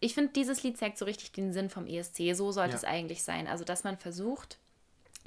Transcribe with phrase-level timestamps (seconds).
[0.00, 2.34] ich finde, dieses Lied zeigt so richtig den Sinn vom ESC.
[2.34, 2.76] So sollte Ja.
[2.76, 3.46] es eigentlich sein.
[3.46, 4.58] Also, dass man versucht,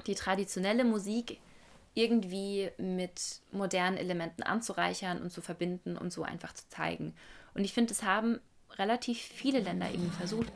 [0.06, 1.40] die traditionelle Musik
[1.94, 7.14] irgendwie mit modernen Elementen anzureichern und zu verbinden und so einfach zu zeigen.
[7.54, 8.40] Und ich finde, es haben
[8.78, 10.50] relativ viele Länder eben versucht.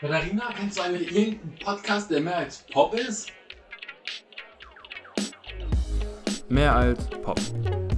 [0.00, 3.30] Katharina, kennst du eigentlich irgendeinen Podcast, der mehr als Pop ist?
[6.52, 7.40] Mehr als Pop.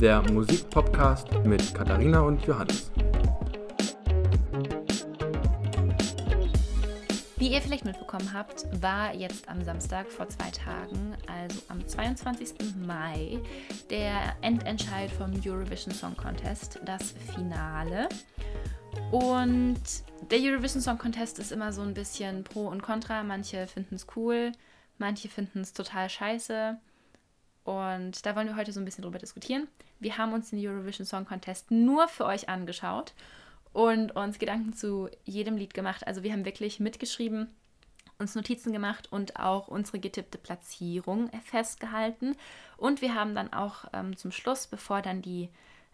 [0.00, 2.93] Der Musikpodcast mit Katharina und Johannes.
[7.37, 12.77] Wie ihr vielleicht mitbekommen habt, war jetzt am Samstag vor zwei Tagen, also am 22.
[12.87, 13.41] Mai,
[13.91, 18.09] der Endentscheid vom Eurovision Song Contest, das Finale.
[19.10, 19.82] Und
[20.30, 23.24] der Eurovision Song Contest ist immer so ein bisschen pro und contra.
[23.24, 24.52] Manche finden es cool,
[24.98, 26.79] manche finden es total scheiße.
[27.64, 29.68] Und da wollen wir heute so ein bisschen drüber diskutieren.
[29.98, 33.14] Wir haben uns den Eurovision Song Contest nur für euch angeschaut
[33.73, 36.06] und uns Gedanken zu jedem Lied gemacht.
[36.06, 37.48] Also wir haben wirklich mitgeschrieben,
[38.18, 42.37] uns Notizen gemacht und auch unsere getippte Platzierung festgehalten.
[42.76, 45.49] Und wir haben dann auch ähm, zum Schluss, bevor dann die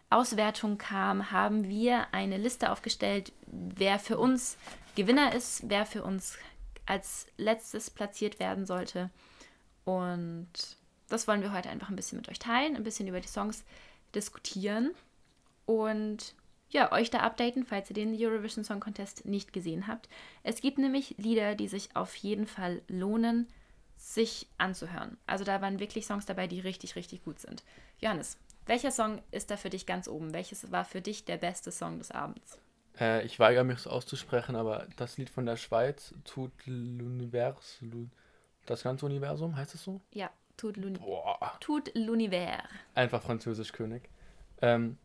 [0.09, 4.57] Auswertung kam, haben wir eine Liste aufgestellt, wer für uns
[4.95, 6.37] Gewinner ist, wer für uns
[6.85, 9.09] als letztes platziert werden sollte.
[9.85, 10.49] Und
[11.11, 13.63] das wollen wir heute einfach ein bisschen mit euch teilen, ein bisschen über die Songs
[14.15, 14.91] diskutieren
[15.65, 16.35] und
[16.69, 20.07] ja, euch da updaten, falls ihr den Eurovision Song Contest nicht gesehen habt.
[20.43, 23.47] Es gibt nämlich Lieder, die sich auf jeden Fall lohnen,
[23.97, 25.17] sich anzuhören.
[25.27, 27.63] Also da waren wirklich Songs dabei, die richtig, richtig gut sind.
[27.99, 30.33] Johannes, welcher Song ist da für dich ganz oben?
[30.33, 32.57] Welches war für dich der beste Song des Abends?
[32.99, 38.09] Äh, ich weigere mich es auszusprechen, aber das Lied von der Schweiz, Tut l'Univers, Lu-
[38.65, 40.01] das ganze Universum, heißt es so?
[40.13, 40.29] Ja,
[40.61, 40.73] Tout
[41.59, 42.63] Tout l'Univers.
[42.93, 44.09] einfach französisch König.
[44.61, 44.97] Ähm,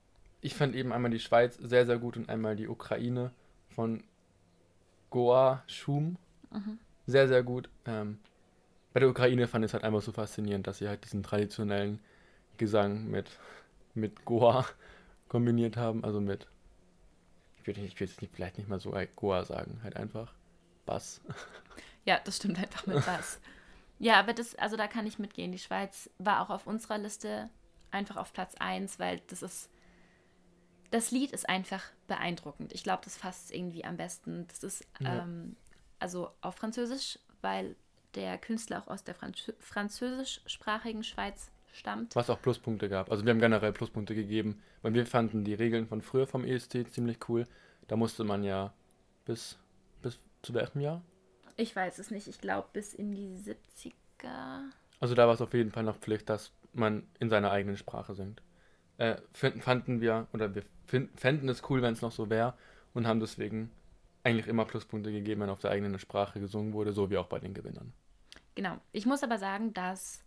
[0.42, 3.30] ich fand eben einmal die Schweiz sehr, sehr gut und einmal die Ukraine
[3.70, 4.04] von
[5.10, 6.18] Goa Schum
[7.06, 7.68] sehr, sehr gut.
[7.86, 8.18] Ähm,
[8.92, 12.00] bei der Ukraine fand ich es halt einfach so faszinierend, dass sie halt diesen traditionellen
[12.58, 13.30] Gesang mit,
[13.94, 14.66] mit Goa
[15.28, 16.04] kombiniert haben.
[16.04, 16.46] Also mit,
[17.56, 20.32] ich würde ich würd jetzt nicht, vielleicht nicht mal so Goa sagen, halt einfach
[20.84, 21.20] Bass.
[22.04, 23.40] Ja, das stimmt einfach mit was.
[23.98, 25.52] Ja, aber das, also da kann ich mitgehen.
[25.52, 27.50] Die Schweiz war auch auf unserer Liste
[27.90, 29.70] einfach auf Platz 1, weil das ist.
[30.92, 32.72] Das Lied ist einfach beeindruckend.
[32.72, 34.46] Ich glaube, das fasst es irgendwie am besten.
[34.48, 35.22] Das ist Ja.
[35.22, 35.56] ähm,
[35.98, 37.74] also auf Französisch, weil
[38.14, 42.14] der Künstler auch aus der Franzö französischsprachigen Schweiz stammt.
[42.14, 43.10] Was auch Pluspunkte gab.
[43.10, 46.86] Also wir haben generell Pluspunkte gegeben, weil wir fanden die Regeln von früher vom ESC
[46.90, 47.46] ziemlich cool.
[47.88, 48.72] Da musste man ja
[49.24, 49.58] bis,
[50.02, 51.02] bis zu welchem Jahr?
[51.56, 52.28] Ich weiß es nicht.
[52.28, 54.70] Ich glaube, bis in die 70er.
[55.00, 58.14] Also da war es auf jeden Fall noch Pflicht, dass man in seiner eigenen Sprache
[58.14, 58.42] singt.
[58.98, 62.54] Äh, finden, fanden wir, oder wir fin- fänden es cool, wenn es noch so wäre
[62.94, 63.70] und haben deswegen
[64.24, 67.38] eigentlich immer Pluspunkte gegeben, wenn auf der eigenen Sprache gesungen wurde, so wie auch bei
[67.38, 67.92] den Gewinnern.
[68.54, 68.78] Genau.
[68.92, 70.22] Ich muss aber sagen, dass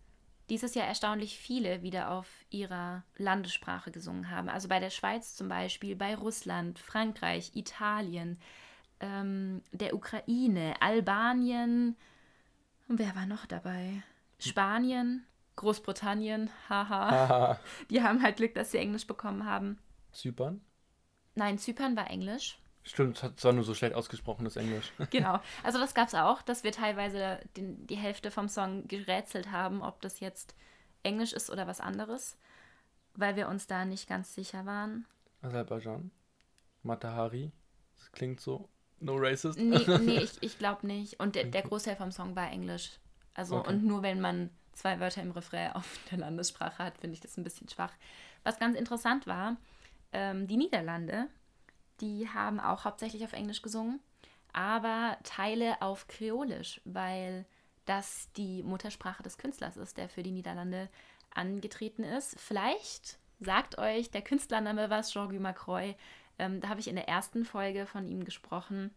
[0.50, 4.50] dieses Jahr erstaunlich viele wieder auf ihrer Landessprache gesungen haben.
[4.50, 8.40] Also bei der Schweiz zum Beispiel, bei Russland, Frankreich, Italien,
[9.00, 11.96] ähm, der Ukraine, Albanien.
[12.88, 14.04] Und wer war noch dabei?
[14.40, 17.60] Spanien, Großbritannien, haha.
[17.90, 19.78] Die haben halt Glück, dass sie Englisch bekommen haben.
[20.12, 20.62] Zypern?
[21.36, 22.60] Nein, Zypern war Englisch.
[22.84, 24.92] Stimmt, es hat zwar nur so schlecht ausgesprochenes Englisch.
[25.12, 25.40] Genau.
[25.64, 29.82] Also das gab es auch, dass wir teilweise den, die Hälfte vom Song gerätselt haben,
[29.82, 30.56] ob das jetzt
[31.04, 32.38] Englisch ist oder was anderes,
[33.16, 35.06] weil wir uns da nicht ganz sicher waren.
[35.42, 36.12] Aserbaidschan?
[36.84, 37.52] Matahari?
[37.98, 38.70] Das klingt so.
[39.00, 39.58] No racist.
[39.60, 41.20] Nee, nee ich, ich glaube nicht.
[41.20, 42.92] Und der, der Großteil vom Song war Englisch.
[43.34, 43.70] Also, Okay.
[43.74, 47.38] und nur wenn man zwei Wörter im Refrain auf der Landessprache hat, finde ich das
[47.38, 47.92] ein bisschen schwach.
[48.44, 49.58] Was ganz interessant war,
[50.14, 51.28] ähm, die Niederlande,
[52.02, 54.00] die haben auch hauptsächlich auf Englisch gesungen,
[54.54, 57.46] aber Teile auf Kreolisch, weil
[57.86, 60.90] das die Muttersprache des Künstlers ist, der für die Niederlande
[61.34, 62.40] angetreten ist.
[62.40, 65.96] Vielleicht sagt euch der Künstlername was, Jean-Guy Macroy.
[66.38, 68.92] Ähm, da habe ich in der ersten Folge von ihm gesprochen.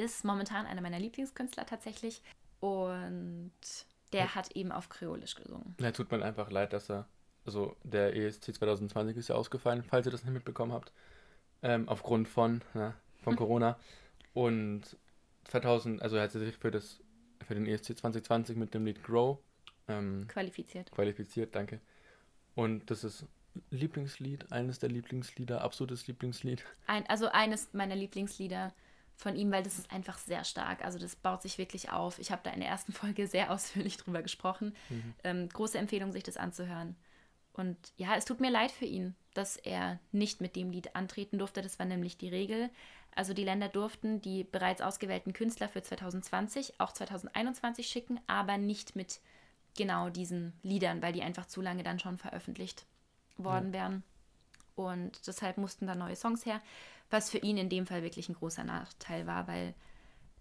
[0.00, 2.22] Ist momentan einer meiner Lieblingskünstler tatsächlich.
[2.60, 3.52] Und
[4.12, 5.74] der hat eben auf Kreolisch gesungen.
[5.78, 7.06] Ja, tut mir einfach leid, dass er.
[7.44, 10.92] Also der ESC 2020 ist ja ausgefallen, falls ihr das nicht mitbekommen habt.
[11.62, 13.78] Ähm, aufgrund von, na, von Corona.
[14.32, 14.96] Und
[15.44, 17.00] 2000, also er hat sich für, das,
[17.46, 19.38] für den ESC 2020 mit dem Lied Grow
[19.88, 20.90] ähm, Qualifiziert.
[20.92, 21.80] qualifiziert, danke.
[22.54, 23.26] Und das ist
[23.70, 26.64] Lieblingslied, eines der Lieblingslieder, absolutes Lieblingslied.
[26.86, 28.72] Ein, also eines meiner Lieblingslieder
[29.20, 30.84] von ihm, weil das ist einfach sehr stark.
[30.84, 32.18] Also das baut sich wirklich auf.
[32.18, 34.74] Ich habe da in der ersten Folge sehr ausführlich drüber gesprochen.
[35.24, 36.96] Ähm, große Empfehlung, sich das anzuhören.
[37.52, 39.14] Und ja, es tut mir leid für ihn.
[39.34, 41.62] dass er nicht mit dem Lied antreten durfte.
[41.62, 42.70] Das war nämlich die Regel.
[43.14, 48.96] Also die Länder durften die bereits ausgewählten Künstler für 2020, auch 2021 schicken, aber nicht
[48.96, 49.20] mit
[49.76, 52.86] genau diesen Liedern, weil die einfach zu lange dann schon veröffentlicht
[53.36, 53.80] worden ja.
[53.80, 54.02] wären.
[54.74, 56.60] Und deshalb mussten da neue Songs her,
[57.10, 59.74] was für ihn in dem Fall wirklich ein großer Nachteil war, weil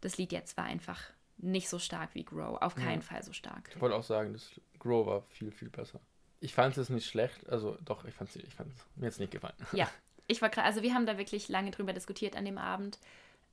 [0.01, 1.01] das Lied jetzt war einfach
[1.37, 2.61] nicht so stark wie Grow.
[2.61, 3.07] Auf keinen ja.
[3.07, 3.69] Fall so stark.
[3.73, 5.99] Ich wollte auch sagen, das Grow war viel, viel besser.
[6.41, 9.31] Ich fand es nicht schlecht, also doch, ich fand es ich fand's, mir jetzt nicht
[9.31, 9.55] gefallen.
[9.73, 9.89] Ja,
[10.27, 12.99] ich war gerade, also wir haben da wirklich lange drüber diskutiert an dem Abend,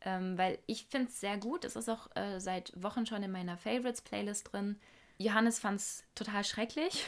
[0.02, 1.64] ähm, weil ich finde es sehr gut.
[1.64, 4.78] Es ist auch äh, seit Wochen schon in meiner Favorites-Playlist drin.
[5.18, 7.06] Johannes fand es total schrecklich.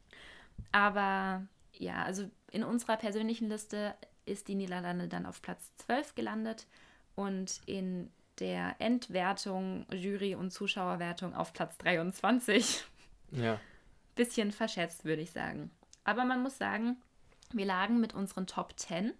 [0.72, 3.94] Aber ja, also in unserer persönlichen Liste
[4.26, 6.66] ist die Niederlande dann auf Platz 12 gelandet
[7.14, 12.84] und in der Endwertung, Jury- und Zuschauerwertung auf Platz 23.
[13.30, 13.60] Ja.
[14.14, 15.70] Bisschen verschätzt, würde ich sagen.
[16.04, 16.96] Aber man muss sagen,
[17.52, 19.12] wir lagen mit unseren Top 10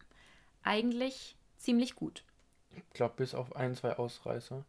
[0.63, 2.25] eigentlich ziemlich gut.
[2.71, 4.65] Ich glaube, bis auf ein, zwei Ausreißer.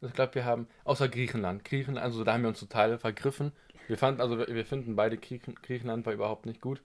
[0.00, 1.64] Ich glaube, wir haben, außer Griechenland.
[1.64, 3.52] Griechenland, also da haben wir uns total vergriffen.
[3.86, 6.82] Wir fanden, also wir finden beide Griechen, Griechenland war überhaupt nicht gut.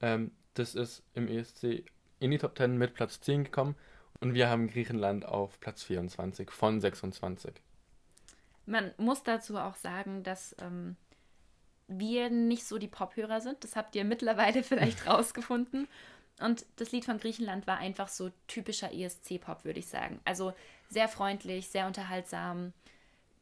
[0.00, 1.84] Ähm, das ist im ESC
[2.18, 3.76] in die Top 10 mit Platz 10 gekommen
[4.20, 7.54] und wir haben Griechenland auf Platz 24 von 26.
[8.64, 10.96] Man muss dazu auch sagen, dass ähm,
[11.88, 13.62] wir nicht so die Pop-Hörer sind.
[13.62, 15.86] Das habt ihr mittlerweile vielleicht rausgefunden.
[16.40, 20.20] Und das Lied von Griechenland war einfach so typischer ESC-Pop, würde ich sagen.
[20.24, 20.52] Also
[20.90, 22.72] sehr freundlich, sehr unterhaltsam,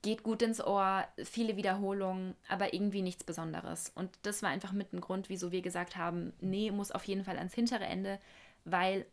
[0.05, 3.91] geht gut ins Ohr, viele Wiederholungen, aber irgendwie nichts Besonderes.
[3.95, 7.25] Und das war einfach mit ein Grund, wieso wir gesagt haben, nee, muss auf jeden
[7.25, 8.21] Fall ans hintere Ende,
[8.67, 9.07] weil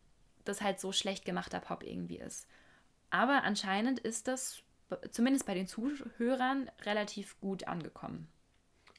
[0.44, 2.46] das halt so schlecht gemachter Pop irgendwie ist.
[3.08, 4.62] Aber anscheinend ist das
[5.10, 8.28] zumindest bei den Zuhörern relativ gut angekommen.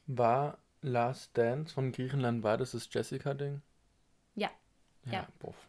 [0.08, 3.62] War Last Dance von Griechenland, war das das Jessica-Ding?
[4.34, 4.50] Ja.
[5.06, 5.28] Ja, ja.
[5.38, 5.68] Boff.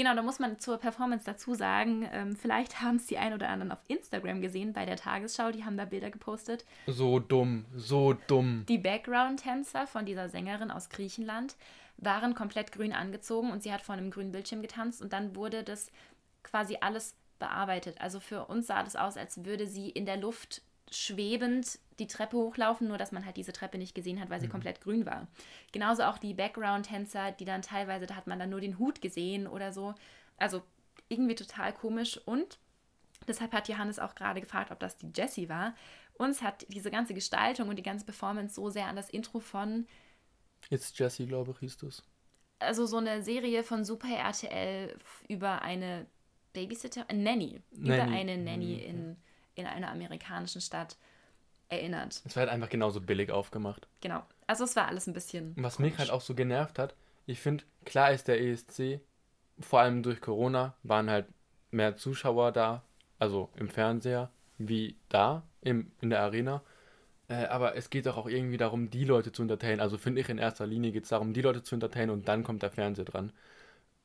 [0.00, 3.50] Genau, da muss man zur Performance dazu sagen, ähm, vielleicht haben es die ein oder
[3.50, 6.64] anderen auf Instagram gesehen bei der Tagesschau, die haben da Bilder gepostet.
[6.86, 8.64] So dumm, so dumm.
[8.66, 11.54] Die Background-Tänzer von dieser Sängerin aus Griechenland
[11.98, 15.64] waren komplett grün angezogen und sie hat vor einem grünen Bildschirm getanzt und dann wurde
[15.64, 15.92] das
[16.44, 18.00] quasi alles bearbeitet.
[18.00, 22.36] Also für uns sah das aus, als würde sie in der Luft schwebend die Treppe
[22.36, 24.52] hochlaufen, nur dass man halt diese Treppe nicht gesehen hat, weil sie mhm.
[24.52, 25.28] komplett grün war.
[25.72, 29.46] Genauso auch die Background-Tänzer, die dann teilweise, da hat man dann nur den Hut gesehen
[29.46, 29.94] oder so.
[30.36, 30.62] Also
[31.08, 32.58] irgendwie total komisch und
[33.28, 35.74] deshalb hat Johannes auch gerade gefragt, ob das die Jessie war.
[36.14, 39.86] Uns hat diese ganze Gestaltung und die ganze Performance so sehr an das Intro von
[40.68, 42.02] Jetzt Jessie, glaube ich, hieß das.
[42.58, 44.96] Also so eine Serie von Super RTL
[45.28, 46.06] über eine
[46.52, 47.94] Babysitter, eine Nanny, Nanny.
[47.94, 48.82] über eine Nanny mhm.
[48.82, 49.16] in,
[49.60, 50.96] in einer amerikanischen Stadt
[51.68, 52.22] erinnert.
[52.24, 53.86] Es war halt einfach genauso billig aufgemacht.
[54.00, 54.22] Genau.
[54.46, 55.54] Also es war alles ein bisschen.
[55.56, 55.92] Was komisch.
[55.92, 56.94] mich halt auch so genervt hat,
[57.26, 59.00] ich finde, klar ist der ESC,
[59.60, 61.26] vor allem durch Corona, waren halt
[61.70, 62.82] mehr Zuschauer da,
[63.18, 66.62] also im Fernseher, wie da im, in der Arena.
[67.28, 69.80] Äh, aber es geht doch auch irgendwie darum, die Leute zu entertainen.
[69.80, 72.42] Also finde ich in erster Linie geht es darum, die Leute zu entertainen und dann
[72.42, 73.32] kommt der Fernseher dran.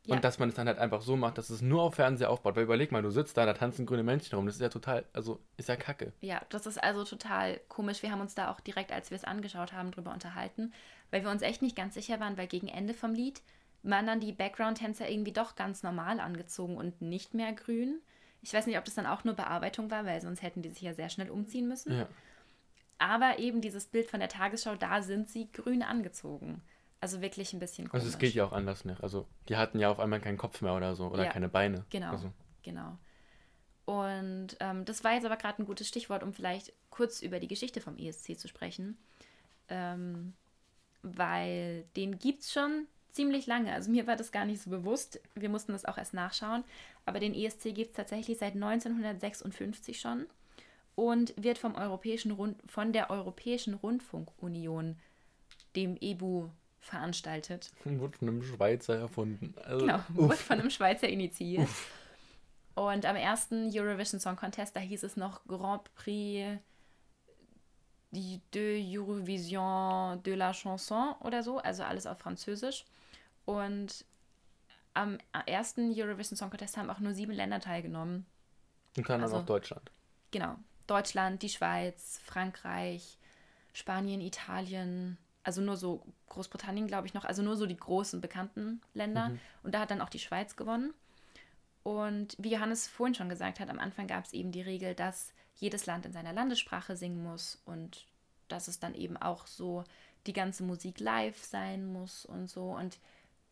[0.06, 0.16] Ja.
[0.16, 2.56] Und dass man es dann halt einfach so macht, dass es nur auf Fernseher aufbaut.
[2.56, 4.46] Weil überleg mal, du sitzt da, da tanzen grüne Menschen rum.
[4.46, 6.14] Das ist ja total, also ist ja kacke.
[6.22, 8.04] Ja, das ist also total komisch.
[8.04, 10.74] Wir haben uns da auch direkt, als wir es angeschaut haben, drüber unterhalten,
[11.12, 13.42] weil wir uns echt nicht ganz sicher waren, weil gegen Ende vom Lied
[13.84, 18.02] waren dann die Background-Tänzer irgendwie doch ganz normal angezogen und nicht mehr grün.
[18.42, 20.82] Ich weiß nicht, ob das dann auch nur Bearbeitung war, weil sonst hätten die sich
[20.82, 21.98] ja sehr schnell umziehen müssen.
[21.98, 22.08] Ja.
[22.98, 26.62] Aber eben dieses Bild von der Tagesschau, da sind sie grün angezogen.
[27.06, 28.02] Also wirklich ein bisschen komisch.
[28.02, 28.98] Also es geht ja auch anders, ne?
[29.00, 31.86] Also die hatten ja auf einmal keinen Kopf mehr oder so oder ja, keine Beine.
[31.92, 32.32] Genau, also.
[32.64, 32.98] genau.
[33.86, 37.48] Und ähm, das war jetzt aber gerade ein gutes Stichwort, um vielleicht kurz über die
[37.48, 38.98] Geschichte vom ESC zu sprechen.
[39.70, 40.34] Ähm,
[41.04, 43.72] weil den gibt es schon ziemlich lange.
[43.72, 45.22] Also mir war das gar nicht so bewusst.
[45.36, 46.64] Wir mussten das auch erst nachschauen.
[47.06, 50.26] Aber den ESC gibt es tatsächlich seit 1956 schon
[50.96, 54.98] und wird vom Europäischen Rund von der Europäischen Rundfunkunion,
[55.76, 56.50] dem EBU,
[56.86, 57.72] veranstaltet.
[57.84, 59.54] Wurde von einem Schweizer erfunden.
[59.64, 60.16] Also, genau, uff.
[60.16, 61.64] wurde von einem Schweizer initiiert.
[61.64, 61.92] Uff.
[62.76, 66.60] Und am ersten Eurovision Song Contest, da hieß es noch Grand Prix
[68.12, 72.86] de Eurovision de la Chanson oder so, also alles auf Französisch.
[73.46, 74.06] Und
[74.94, 78.26] am ersten Eurovision Song Contest haben auch nur sieben Länder teilgenommen.
[78.98, 79.92] Und dann also, auch Deutschland.
[80.32, 80.56] Genau.
[80.88, 83.18] Deutschland, die Schweiz, Frankreich,
[83.74, 88.82] Spanien, Italien, also nur so Großbritannien, glaube ich noch, also nur so die großen bekannten
[88.94, 89.30] Länder.
[89.30, 89.40] Mhm.
[89.64, 90.94] Und da hat dann auch die Schweiz gewonnen.
[91.84, 95.34] Und wie Johannes vorhin schon gesagt hat, am Anfang gab es eben die Regel, dass
[95.54, 98.08] jedes Land in seiner Landessprache singen muss und
[98.48, 99.84] dass es dann eben auch so
[100.26, 102.72] die ganze Musik live sein muss und so.
[102.72, 102.98] Und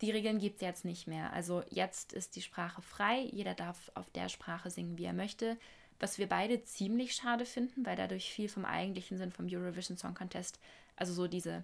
[0.00, 1.32] die Regeln gibt es jetzt nicht mehr.
[1.32, 5.56] Also jetzt ist die Sprache frei, jeder darf auf der Sprache singen, wie er möchte.
[6.00, 10.14] Was wir beide ziemlich schade finden, weil dadurch viel vom eigentlichen Sinn vom Eurovision Song
[10.14, 10.58] Contest,
[10.96, 11.62] also so diese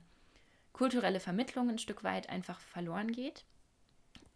[0.72, 3.44] kulturelle Vermittlung ein Stück weit einfach verloren geht.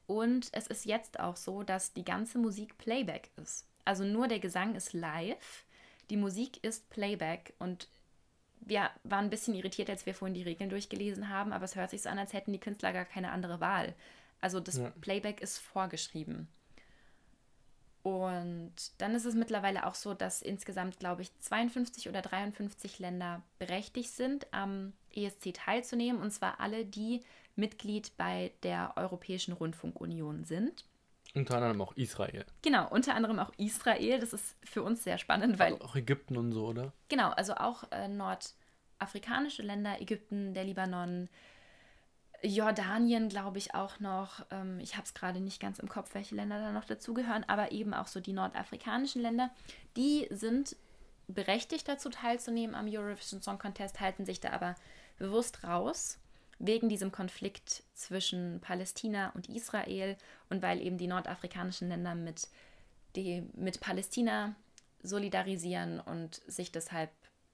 [0.06, 3.66] Und es ist jetzt auch so, dass die ganze Musik Playback ist.
[3.84, 5.64] Also nur der Gesang ist live,
[6.10, 7.88] die Musik ist Playback und
[8.60, 11.90] wir waren ein bisschen irritiert, als wir vorhin die Regeln durchgelesen haben, aber es hört
[11.90, 13.94] sich so an, als hätten die Künstler gar keine andere Wahl.
[14.40, 14.90] Also das ja.
[15.00, 16.48] Playback ist vorgeschrieben.
[18.04, 23.42] Und dann ist es mittlerweile auch so, dass insgesamt, glaube ich, 52 oder 53 Länder
[23.58, 26.20] berechtigt sind, am ESC teilzunehmen.
[26.20, 27.22] Und zwar alle, die
[27.56, 30.84] Mitglied bei der Europäischen Rundfunkunion sind.
[31.34, 32.44] Unter anderem auch Israel.
[32.60, 34.20] Genau, unter anderem auch Israel.
[34.20, 35.72] Das ist für uns sehr spannend, weil.
[35.72, 36.92] Also auch Ägypten und so, oder?
[37.08, 41.30] Genau, also auch äh, nordafrikanische Länder, Ägypten, der Libanon,
[42.44, 44.44] Jordanien, glaube ich, auch noch.
[44.50, 47.72] Ähm, ich habe es gerade nicht ganz im Kopf, welche Länder da noch dazugehören, aber
[47.72, 49.50] eben auch so die nordafrikanischen Länder,
[49.96, 50.76] die sind
[51.26, 54.74] berechtigt dazu teilzunehmen am Eurovision Song Contest, halten sich da aber
[55.18, 56.18] bewusst raus
[56.58, 60.16] wegen diesem Konflikt zwischen Palästina und Israel
[60.50, 62.48] und weil eben die nordafrikanischen Länder mit,
[63.16, 64.54] die, mit Palästina
[65.02, 67.10] solidarisieren und sich deshalb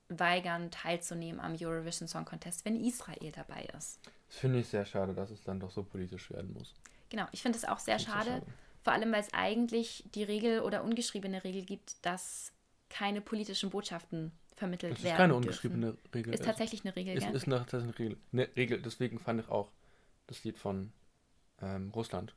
[0.08, 4.00] weigern, teilzunehmen am Eurovision Song Contest, wenn Israel dabei ist.
[4.30, 6.74] Das finde ich sehr schade, dass es dann doch so politisch werden muss.
[7.10, 8.46] Genau, ich finde es auch sehr schade, schade,
[8.84, 12.52] vor allem weil es eigentlich die Regel oder ungeschriebene Regel gibt, dass
[12.88, 15.04] keine politischen Botschaften vermittelt das werden.
[15.04, 16.08] Das ist keine ungeschriebene dürfen.
[16.14, 16.34] Regel.
[16.34, 18.16] Ist tatsächlich eine Regel, ist, ist eine, eine Regel.
[18.32, 18.80] Eine Regel.
[18.80, 19.72] Deswegen fand ich auch
[20.28, 20.92] das Lied von
[21.60, 22.34] ähm, Russland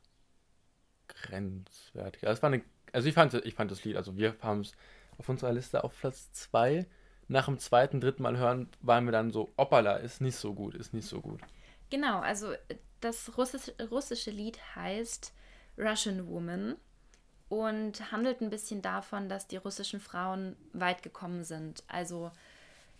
[1.06, 2.26] grenzwertig.
[2.26, 4.72] Also, eine, also ich, fand, ich fand das Lied, also wir haben es
[5.16, 6.86] auf unserer Liste auf Platz 2.
[7.28, 10.74] Nach dem zweiten, dritten Mal hören, waren wir dann so, Opala ist nicht so gut,
[10.74, 11.40] ist nicht so gut.
[11.94, 12.52] Genau, also
[13.00, 15.32] das russisch, russische Lied heißt
[15.78, 16.74] Russian Woman
[17.48, 21.84] und handelt ein bisschen davon, dass die russischen Frauen weit gekommen sind.
[21.86, 22.32] Also,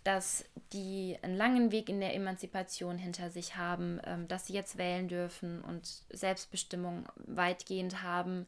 [0.05, 4.79] dass die einen langen Weg in der Emanzipation hinter sich haben, ähm, dass sie jetzt
[4.79, 8.47] wählen dürfen und Selbstbestimmung weitgehend haben.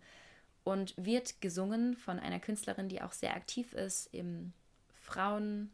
[0.62, 4.53] Und wird gesungen von einer Künstlerin, die auch sehr aktiv ist im
[4.95, 5.71] Frauenrecht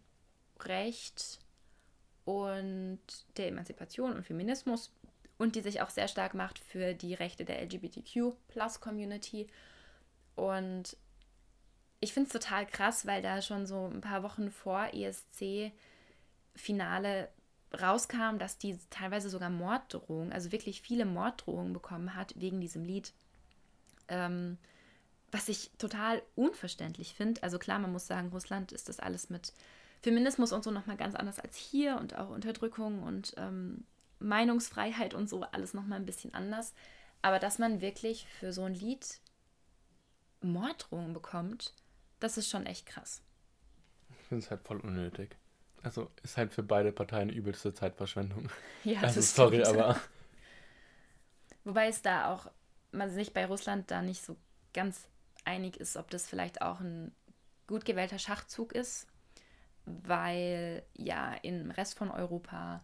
[2.25, 3.01] und
[3.37, 4.93] der Emanzipation und Feminismus
[5.39, 9.49] und die sich auch sehr stark macht für die Rechte der LGBTQ-Plus-Community
[10.35, 10.97] und
[12.01, 15.73] ich finde es total krass, weil da schon so ein paar Wochen vor ESC-Finale
[17.81, 23.13] rauskam, dass die teilweise sogar Morddrohungen, also wirklich viele Morddrohungen bekommen hat wegen diesem Lied.
[24.09, 24.59] Ähm,
[25.31, 27.43] was ich total unverständlich finde.
[27.43, 29.55] Also klar, man muss sagen, Russland ist das alles mit
[30.03, 33.85] Feminismus und so nochmal ganz anders als hier und auch Unterdrückung und ähm,
[34.19, 36.75] Meinungsfreiheit und so alles nochmal ein bisschen anders.
[37.23, 39.21] Aber dass man wirklich für so ein Lied
[40.41, 41.73] Morddrohungen bekommt,
[42.19, 43.23] das ist schon echt krass.
[44.11, 45.37] Ich finde es halt voll unnötig.
[45.83, 48.49] Also ist halt für beide Parteien übelste Zeitverschwendung.
[48.85, 49.79] Ja, also das sorry, stimmt.
[49.79, 50.01] aber.
[51.65, 52.51] Wobei es da auch,
[52.91, 54.37] man sich bei Russland da nicht so
[54.75, 55.09] ganz
[55.45, 57.15] einig ist, ob das vielleicht auch ein
[57.69, 59.07] gut gewählter Schachzug ist,
[59.85, 62.83] weil ja im Rest von Europa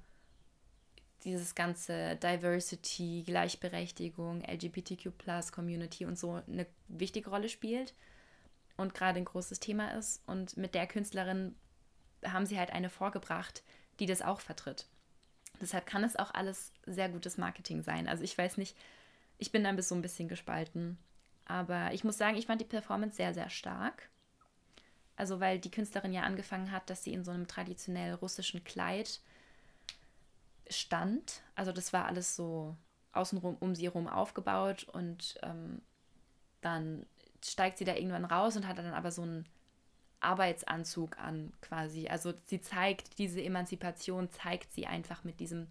[1.25, 5.12] dieses ganze Diversity, Gleichberechtigung, LGBTQ
[5.52, 7.95] Community und so eine wichtige Rolle spielt
[8.76, 10.23] und gerade ein großes Thema ist.
[10.26, 11.57] Und mit der Künstlerin
[12.25, 13.62] haben sie halt eine vorgebracht,
[13.99, 14.87] die das auch vertritt.
[15.61, 18.07] Deshalb kann es auch alles sehr gutes Marketing sein.
[18.07, 18.76] Also ich weiß nicht,
[19.38, 20.99] ich bin da bis so ein bisschen gespalten.
[21.45, 24.09] Aber ich muss sagen, ich fand die Performance sehr, sehr stark.
[25.18, 29.20] Also weil die Künstlerin ja angefangen hat, dass sie in so einem traditionell russischen Kleid
[30.70, 31.42] stand.
[31.56, 32.76] Also das war alles so
[33.12, 35.82] außenrum um sie herum aufgebaut und ähm,
[36.60, 37.04] dann
[37.44, 39.44] steigt sie da irgendwann raus und hat dann aber so einen
[40.20, 42.06] Arbeitsanzug an quasi.
[42.06, 45.66] Also sie zeigt diese Emanzipation, zeigt sie einfach mit diesem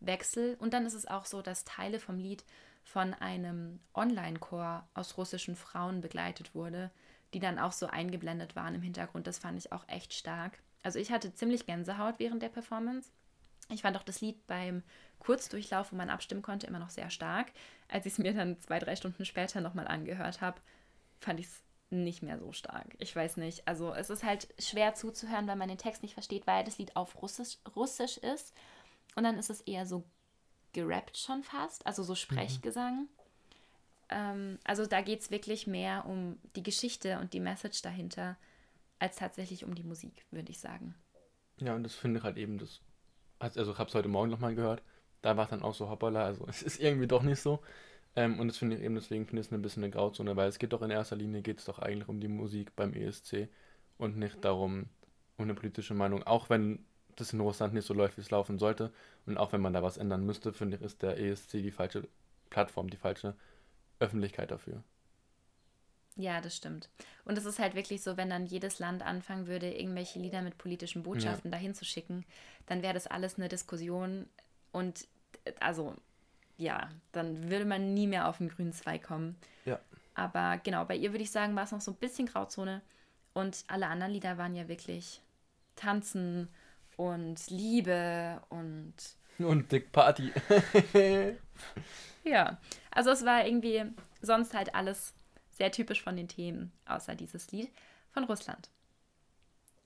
[0.00, 0.56] Wechsel.
[0.58, 2.44] Und dann ist es auch so, dass Teile vom Lied
[2.82, 6.90] von einem Online-Chor aus russischen Frauen begleitet wurde,
[7.34, 9.26] die dann auch so eingeblendet waren im Hintergrund.
[9.26, 10.58] Das fand ich auch echt stark.
[10.82, 13.10] Also ich hatte ziemlich Gänsehaut während der Performance.
[13.70, 14.82] Ich fand auch das Lied beim
[15.18, 17.52] Kurzdurchlauf, wo man abstimmen konnte, immer noch sehr stark.
[17.88, 20.60] Als ich es mir dann zwei, drei Stunden später nochmal angehört habe,
[21.20, 22.96] fand ich es nicht mehr so stark.
[22.98, 23.66] Ich weiß nicht.
[23.66, 26.96] Also es ist halt schwer zuzuhören, weil man den Text nicht versteht, weil das Lied
[26.96, 28.54] auf Russisch, Russisch ist.
[29.16, 30.04] Und dann ist es eher so
[30.72, 33.00] gerappt schon fast, also so Sprechgesang.
[33.00, 33.08] Mhm.
[34.10, 38.36] Ähm, also da geht es wirklich mehr um die Geschichte und die Message dahinter,
[38.98, 40.94] als tatsächlich um die Musik, würde ich sagen.
[41.58, 42.80] Ja, und das finde ich halt eben das
[43.38, 44.82] also ich habe es heute Morgen nochmal gehört,
[45.22, 47.60] da war es dann auch so hoppala, also es ist irgendwie doch nicht so.
[48.16, 50.48] Ähm, und das finde ich eben, deswegen finde ich es ein bisschen eine Grauzone, weil
[50.48, 53.48] es geht doch in erster Linie, geht es doch eigentlich um die Musik beim ESC
[53.98, 54.86] und nicht darum,
[55.36, 56.22] um eine politische Meinung.
[56.24, 56.84] Auch wenn
[57.16, 58.92] das in Russland nicht so läuft, wie es laufen sollte
[59.26, 62.08] und auch wenn man da was ändern müsste, finde ich, ist der ESC die falsche
[62.50, 63.34] Plattform, die falsche
[64.00, 64.82] Öffentlichkeit dafür.
[66.16, 66.88] Ja, das stimmt.
[67.24, 70.58] Und es ist halt wirklich so, wenn dann jedes Land anfangen würde, irgendwelche Lieder mit
[70.58, 71.56] politischen Botschaften ja.
[71.56, 72.24] dahin zu schicken,
[72.66, 74.26] dann wäre das alles eine Diskussion
[74.72, 75.06] und
[75.60, 75.94] also
[76.56, 79.36] ja, dann würde man nie mehr auf den grünen Zweig kommen.
[79.64, 79.78] Ja.
[80.14, 82.82] Aber genau, bei ihr würde ich sagen, war es noch so ein bisschen Grauzone
[83.32, 85.22] und alle anderen Lieder waren ja wirklich
[85.76, 86.48] Tanzen
[86.96, 88.94] und Liebe und
[89.38, 90.32] und Dick Party.
[92.24, 92.58] ja,
[92.98, 93.84] also es war irgendwie
[94.22, 95.14] sonst halt alles
[95.52, 97.70] sehr typisch von den Themen, außer dieses Lied
[98.10, 98.70] von Russland.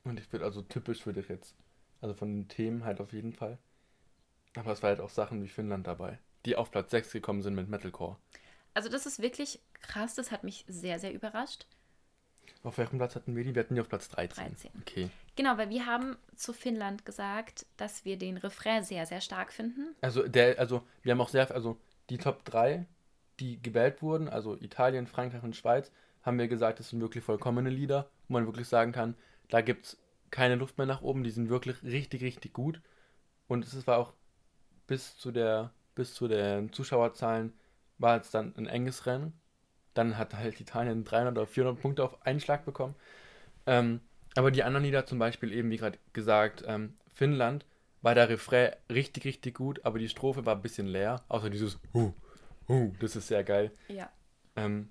[0.02, 1.54] Und ich bin also typisch für dich jetzt.
[2.00, 3.58] Also von den Themen halt auf jeden Fall.
[4.56, 7.54] Aber es war halt auch Sachen wie Finnland dabei, die auf Platz 6 gekommen sind
[7.54, 8.16] mit Metalcore.
[8.72, 11.66] Also das ist wirklich krass, das hat mich sehr, sehr überrascht.
[12.62, 13.54] Auf welchem Platz hatten wir die?
[13.54, 14.46] Wir hatten die auf Platz 13.
[14.46, 14.70] 13.
[14.80, 15.10] Okay.
[15.36, 19.94] Genau, weil wir haben zu Finnland gesagt, dass wir den Refrain sehr, sehr stark finden.
[20.00, 21.78] Also der, also wir haben auch sehr, also
[22.08, 22.86] die Top 3
[23.42, 25.90] die gewählt wurden, also Italien, Frankreich und Schweiz,
[26.22, 29.16] haben wir gesagt, das sind wirklich vollkommene Lieder, wo man wirklich sagen kann,
[29.48, 29.98] da gibt es
[30.30, 32.80] keine Luft mehr nach oben, die sind wirklich richtig, richtig gut.
[33.48, 34.12] Und es war auch
[34.86, 37.52] bis zu der, bis zu den Zuschauerzahlen
[37.98, 39.32] war es dann ein enges Rennen.
[39.94, 42.94] Dann hat halt Italien 300 oder 400 Punkte auf einen Schlag bekommen.
[43.66, 44.00] Ähm,
[44.34, 47.66] aber die anderen Lieder, zum Beispiel eben, wie gerade gesagt, ähm, Finnland,
[48.00, 51.78] war der Refrain richtig, richtig gut, aber die Strophe war ein bisschen leer, außer dieses
[51.94, 52.12] Huh,
[52.68, 53.72] Uh, das ist sehr geil.
[53.88, 54.10] Ja.
[54.56, 54.90] Ähm,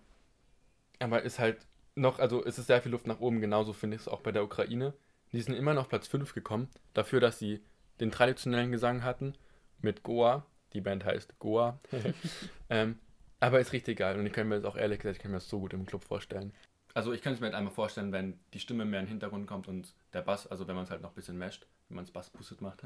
[1.00, 4.04] aber ist halt noch, also ist es sehr viel Luft nach oben, genauso finde ich
[4.04, 4.94] es auch bei der Ukraine.
[5.32, 7.64] Die sind immer noch Platz 5 gekommen, dafür, dass sie
[8.00, 9.34] den traditionellen Gesang hatten
[9.82, 10.46] mit Goa.
[10.74, 11.80] Die Band heißt Goa.
[12.70, 13.00] ähm,
[13.40, 15.38] aber ist richtig geil und ich kann mir das auch ehrlich gesagt, ich kann mir
[15.38, 16.54] das so gut im Club vorstellen.
[16.94, 19.48] Also ich kann es mir halt einmal vorstellen, wenn die Stimme mehr in den Hintergrund
[19.48, 22.04] kommt und der Bass, also wenn man es halt noch ein bisschen mescht, wenn man
[22.04, 22.84] es Bass-Boosted macht.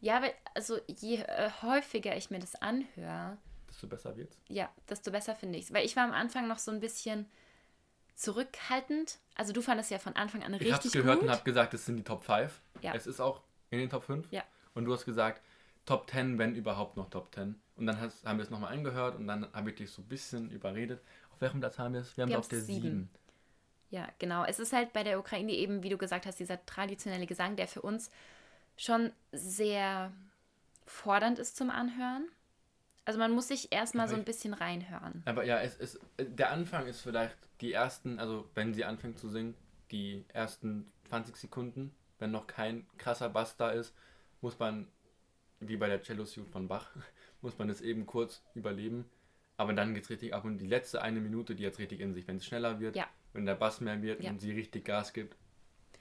[0.00, 3.38] ja, weil, also je äh, häufiger ich mir das anhöre,
[3.76, 4.38] desto besser wird's.
[4.48, 5.74] Ja, desto besser finde ich es.
[5.74, 7.26] Weil ich war am Anfang noch so ein bisschen
[8.14, 9.18] zurückhaltend.
[9.34, 10.84] Also du fandest ja von Anfang an richtig gut.
[10.86, 12.60] Ich habe gehört und habe gesagt, es sind die Top 5.
[12.80, 12.94] Ja.
[12.94, 14.26] Es ist auch in den Top 5.
[14.30, 14.42] Ja.
[14.74, 15.42] Und du hast gesagt,
[15.84, 17.60] Top 10, wenn überhaupt noch Top 10.
[17.76, 20.08] Und dann hast, haben wir es nochmal angehört und dann habe ich dich so ein
[20.08, 21.02] bisschen überredet.
[21.32, 22.16] Auf welchem Platz haben wir es?
[22.16, 23.10] Wir haben es auf der 7.
[23.90, 24.44] Ja, genau.
[24.44, 27.68] Es ist halt bei der Ukraine eben, wie du gesagt hast, dieser traditionelle Gesang, der
[27.68, 28.10] für uns
[28.76, 30.12] schon sehr
[30.86, 32.28] fordernd ist zum Anhören.
[33.06, 35.22] Also man muss sich erstmal so ein bisschen reinhören.
[35.26, 39.28] Aber ja, es ist, der Anfang ist vielleicht die ersten, also wenn sie anfängt zu
[39.28, 39.54] singen,
[39.92, 43.94] die ersten 20 Sekunden, wenn noch kein krasser Bass da ist,
[44.40, 44.88] muss man,
[45.60, 46.90] wie bei der Cello Suite von Bach,
[47.42, 49.08] muss man es eben kurz überleben.
[49.56, 52.12] Aber dann geht es richtig ab und die letzte eine Minute, die jetzt richtig in
[52.12, 53.06] sich, wenn es schneller wird, ja.
[53.32, 54.30] wenn der Bass mehr wird ja.
[54.30, 55.36] und sie richtig Gas gibt,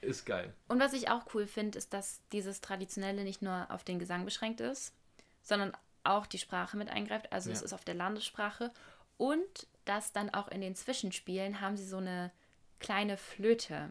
[0.01, 0.55] ist geil.
[0.67, 4.25] Und was ich auch cool finde, ist, dass dieses Traditionelle nicht nur auf den Gesang
[4.25, 4.93] beschränkt ist,
[5.41, 5.71] sondern
[6.05, 7.31] auch die Sprache mit eingreift.
[7.31, 7.55] Also ja.
[7.55, 8.71] es ist auf der Landessprache.
[9.17, 12.31] Und dass dann auch in den Zwischenspielen haben sie so eine
[12.79, 13.89] kleine Flöte.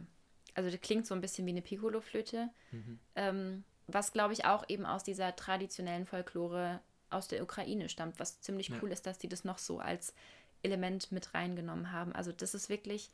[0.55, 2.51] Also die klingt so ein bisschen wie eine Piccolo-Flöte.
[2.73, 2.99] Mhm.
[3.17, 8.19] Ähm, was, glaube ich, auch eben aus dieser traditionellen Folklore aus der Ukraine stammt.
[8.19, 8.77] Was ziemlich ja.
[8.83, 10.15] cool ist, dass die das noch so als
[10.63, 12.13] Element mit reingenommen haben.
[12.13, 13.11] Also das ist wirklich...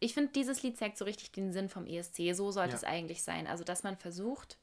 [0.00, 2.32] Ich finde, dieses Lied zeigt so richtig den Sinn vom ESC.
[2.32, 2.76] So sollte ja.
[2.76, 3.48] es eigentlich sein.
[3.48, 4.56] Also, dass man versucht,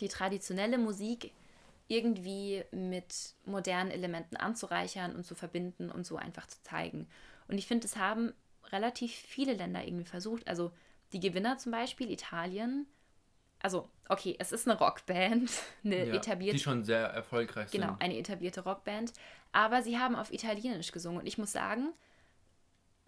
[0.00, 1.30] die traditionelle Musik
[1.88, 7.08] irgendwie mit modernen Elementen anzureichern und zu verbinden und so einfach zu zeigen.
[7.48, 8.32] Und ich finde, es haben
[8.72, 10.48] relativ viele Länder irgendwie versucht.
[10.48, 10.72] Also
[11.12, 12.86] die Gewinner zum Beispiel, Italien.
[13.60, 15.50] Also, okay, es ist eine Rockband,
[15.84, 16.56] eine ja, etablierte.
[16.56, 17.98] Die schon sehr erfolgreich genau, sind.
[17.98, 19.12] Genau, eine etablierte Rockband.
[19.52, 21.20] Aber sie haben auf Italienisch gesungen.
[21.20, 21.92] Und ich muss sagen,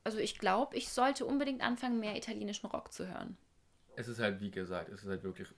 [0.05, 3.37] also ich glaube, ich sollte unbedingt anfangen, mehr italienischen Rock zu hören.
[3.97, 5.49] Es ist halt, wie gesagt, es ist halt wirklich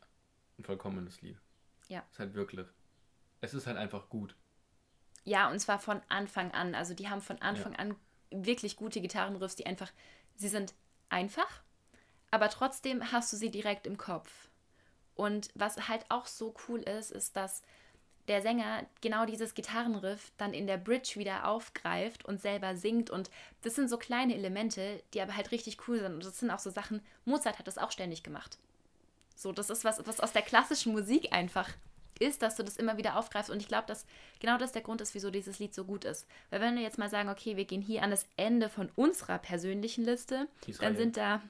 [0.58, 1.38] ein vollkommenes Lied.
[1.88, 2.02] Ja.
[2.06, 2.66] Es ist halt wirklich
[3.40, 4.34] es ist halt einfach gut.
[5.24, 6.74] Ja, und zwar von Anfang an.
[6.74, 7.78] Also die haben von Anfang ja.
[7.78, 7.96] an
[8.30, 9.90] wirklich gute Gitarrenriffs, die einfach,
[10.36, 10.74] sie sind
[11.08, 11.62] einfach,
[12.30, 14.48] aber trotzdem hast du sie direkt im Kopf.
[15.14, 17.62] Und was halt auch so cool ist, ist, dass
[18.28, 23.10] der Sänger genau dieses Gitarrenriff dann in der Bridge wieder aufgreift und selber singt.
[23.10, 23.30] Und
[23.62, 26.14] das sind so kleine Elemente, die aber halt richtig cool sind.
[26.14, 28.58] Und das sind auch so Sachen, Mozart hat das auch ständig gemacht.
[29.34, 31.68] So, das ist was, was aus der klassischen Musik einfach
[32.20, 33.50] ist, dass du das immer wieder aufgreifst.
[33.50, 34.06] Und ich glaube, dass
[34.38, 36.26] genau das der Grund ist, wieso dieses Lied so gut ist.
[36.50, 39.38] Weil wenn wir jetzt mal sagen, okay, wir gehen hier an das Ende von unserer
[39.38, 40.88] persönlichen Liste, Israel.
[40.88, 41.42] dann sind da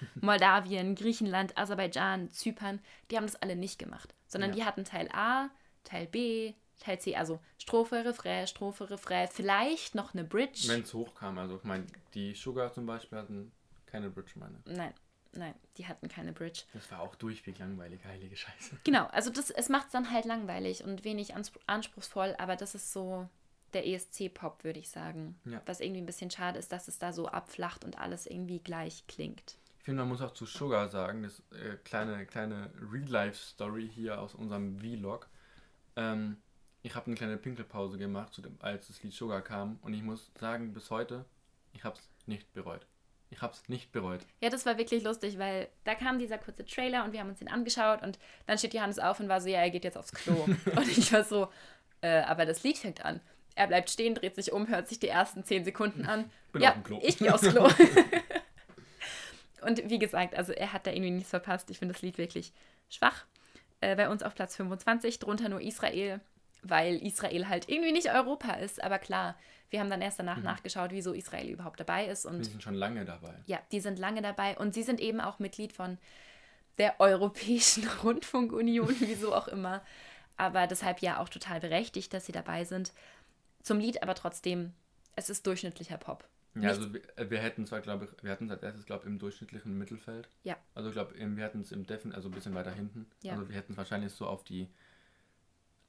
[0.20, 2.80] Moldawien, Griechenland, Aserbaidschan, Zypern,
[3.10, 4.14] die haben das alle nicht gemacht.
[4.26, 4.56] Sondern ja.
[4.56, 5.50] die hatten Teil A,
[5.84, 10.68] Teil B, Teil C, also Strophe, Refrain, Strophe, Refrain, vielleicht noch eine Bridge.
[10.68, 13.52] Wenn es hochkam, also ich meine, die Sugar zum Beispiel hatten
[13.86, 14.60] keine Bridge, meine.
[14.64, 14.94] Nein,
[15.32, 16.62] nein, die hatten keine Bridge.
[16.72, 18.78] Das war auch durchweg langweilig, heilige Scheiße.
[18.84, 22.74] Genau, also das, es macht es dann halt langweilig und wenig anspr anspruchsvoll, aber das
[22.74, 23.28] ist so
[23.72, 25.38] der ESC-Pop, würde ich sagen.
[25.44, 25.60] Ja.
[25.66, 29.06] Was irgendwie ein bisschen schade ist, dass es da so abflacht und alles irgendwie gleich
[29.06, 29.58] klingt.
[29.78, 34.34] Ich finde, man muss auch zu Sugar sagen, das äh, kleine, kleine Real-Life-Story hier aus
[34.34, 35.28] unserem Vlog.
[35.96, 36.38] Ähm,
[36.82, 39.78] ich habe eine kleine Pinkelpause gemacht, dem, als das Lied Sugar kam.
[39.82, 41.24] Und ich muss sagen, bis heute,
[41.72, 42.86] ich habe es nicht bereut.
[43.30, 44.20] Ich habe es nicht bereut.
[44.40, 47.40] Ja, das war wirklich lustig, weil da kam dieser kurze Trailer und wir haben uns
[47.40, 50.12] den angeschaut und dann steht Johannes auf und war so, ja, er geht jetzt aufs
[50.12, 50.34] Klo.
[50.76, 51.48] und ich war so,
[52.00, 53.20] äh, aber das Lied fängt an.
[53.54, 56.30] Er bleibt stehen, dreht sich um, hört sich die ersten zehn Sekunden an.
[56.52, 57.00] Bin ja, auf dem Klo.
[57.02, 57.68] ich gehe aufs Klo.
[59.62, 61.68] und wie gesagt, also er hat da irgendwie nichts verpasst.
[61.70, 62.52] Ich finde das Lied wirklich
[62.88, 63.26] schwach.
[63.80, 66.20] Äh, bei uns auf Platz 25, drunter nur Israel,
[66.62, 68.82] weil Israel halt irgendwie nicht Europa ist.
[68.82, 69.36] Aber klar,
[69.70, 72.24] wir haben dann erst danach nachgeschaut, wieso Israel überhaupt dabei ist.
[72.26, 73.34] Und Wir sind schon lange dabei.
[73.46, 75.98] ja, die sind lange dabei und sie sind eben auch Mitglied von
[76.78, 79.82] der Europäischen Rundfunkunion, wieso auch immer.
[80.36, 82.92] Aber deshalb ja auch total berechtigt, dass sie dabei sind.
[83.62, 84.72] Zum Lied aber trotzdem,
[85.16, 86.24] es ist durchschnittlicher Pop.
[86.54, 89.02] Ja, also wir, äh, wir hätten zwar, glaube ich, wir hatten es als erstes, glaube
[89.04, 90.28] ich, im durchschnittlichen Mittelfeld.
[90.44, 90.56] Ja.
[90.74, 93.06] Also ich glaube, wir hatten es im Defen, also ein bisschen weiter hinten.
[93.22, 93.32] Ja.
[93.34, 94.68] Also wir hätten es wahrscheinlich so auf die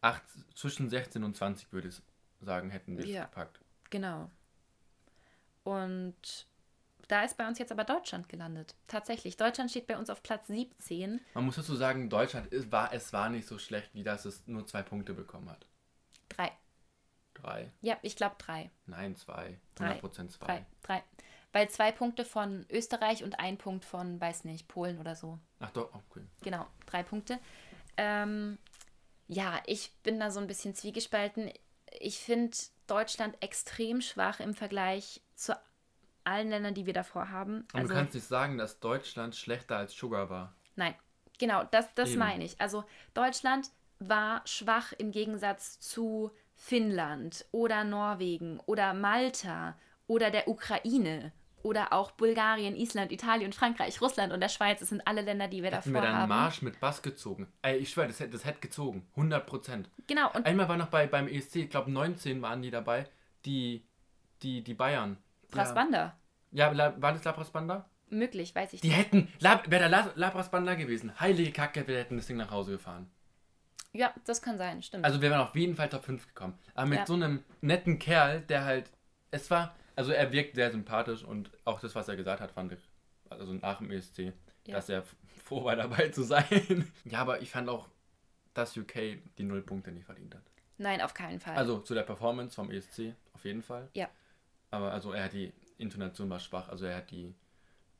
[0.02, 0.22] 8,
[0.56, 2.02] zwischen 16 und 20, würde ich
[2.42, 3.26] sagen, hätten wir es Ja.
[3.26, 3.60] gepackt.
[3.90, 4.30] Genau.
[5.64, 6.48] Und
[7.08, 8.76] da ist bei uns jetzt aber Deutschland gelandet.
[8.88, 9.36] Tatsächlich.
[9.36, 11.20] Deutschland steht bei uns auf Platz 17.
[11.34, 14.46] Man muss dazu sagen, Deutschland ist, war, es war nicht so schlecht, wie dass es
[14.48, 15.66] nur zwei Punkte bekommen hat.
[16.30, 16.52] Drei.
[17.34, 17.72] Drei.
[17.82, 18.70] Ja, ich glaube drei.
[18.86, 19.60] Nein, zwei.
[19.76, 20.00] Drei.
[20.00, 20.46] 100% zwei.
[20.46, 20.66] Drei.
[20.84, 21.04] Drei.
[21.52, 25.40] Weil zwei Punkte von Österreich und ein Punkt von, weiß nicht, Polen oder so.
[25.60, 26.24] Ach doch, okay.
[26.42, 27.40] Genau, drei Punkte.
[27.98, 28.60] Ähm,
[29.28, 31.52] ja, ich bin da so ein bisschen zwiegespalten.
[32.00, 32.56] Ich finde
[32.90, 35.56] Deutschland extrem schwach im Vergleich zu
[36.24, 37.66] allen Ländern, die wir davor haben.
[37.74, 40.54] Und du kannst nicht sagen, dass Deutschland schlechter als Sugar war.
[40.76, 40.96] Nein,
[41.38, 42.20] genau, das, das Eben.
[42.20, 42.60] meine ich.
[42.60, 51.32] Also Deutschland war schwach im Gegensatz zu Finnland oder Norwegen oder Malta oder der Ukraine
[51.64, 54.80] oder auch Bulgarien, Island, Italien, Frankreich, Russland und der Schweiz.
[54.80, 56.30] Das sind alle Länder, die wir Hätten davor wir dann haben.
[56.30, 57.48] Marsch mit Bass gezogen.
[57.62, 59.08] Ey, ich schwöre, das hätte, das hätte gezogen.
[59.16, 59.86] 100%.
[60.08, 63.08] Genau, und Einmal war noch bei, beim ESC, ich glaube 19 waren die dabei,
[63.46, 63.86] die,
[64.42, 65.18] die, die Bayern.
[65.52, 66.18] Brasbanda.
[66.52, 67.90] Ja, ja La, war das Labras Banda?
[68.12, 68.98] Möglich, weiß ich Die nicht.
[68.98, 71.20] hätten, Lab, wäre der La, Labras Banda gewesen.
[71.20, 73.10] Heilige Kacke, wir hätten das Ding nach Hause gefahren.
[73.92, 75.04] Ja, das kann sein, stimmt.
[75.06, 76.58] Also wir wären auf jeden Fall Top 5 gekommen.
[76.76, 77.06] Aber mit Ja.
[77.08, 78.92] so einem netten Kerl, der halt,
[79.32, 82.72] es war, also er wirkt sehr sympathisch und auch das, was er gesagt hat, fand
[82.72, 82.80] ich,
[83.30, 84.32] also nach dem ESC,
[84.66, 84.76] Ja.
[84.76, 85.04] dass er
[85.44, 86.90] froh war dabei zu sein.
[87.06, 87.90] ja, aber ich fand auch,
[88.54, 90.44] dass UK die null Punkte nicht verdient hat.
[90.78, 91.56] Nein, auf keinen Fall.
[91.58, 93.90] Also zu der Performance vom ESC auf jeden Fall.
[93.94, 94.10] Ja.
[94.72, 97.36] Aber also er hat die Intonation war schwach, also er hat die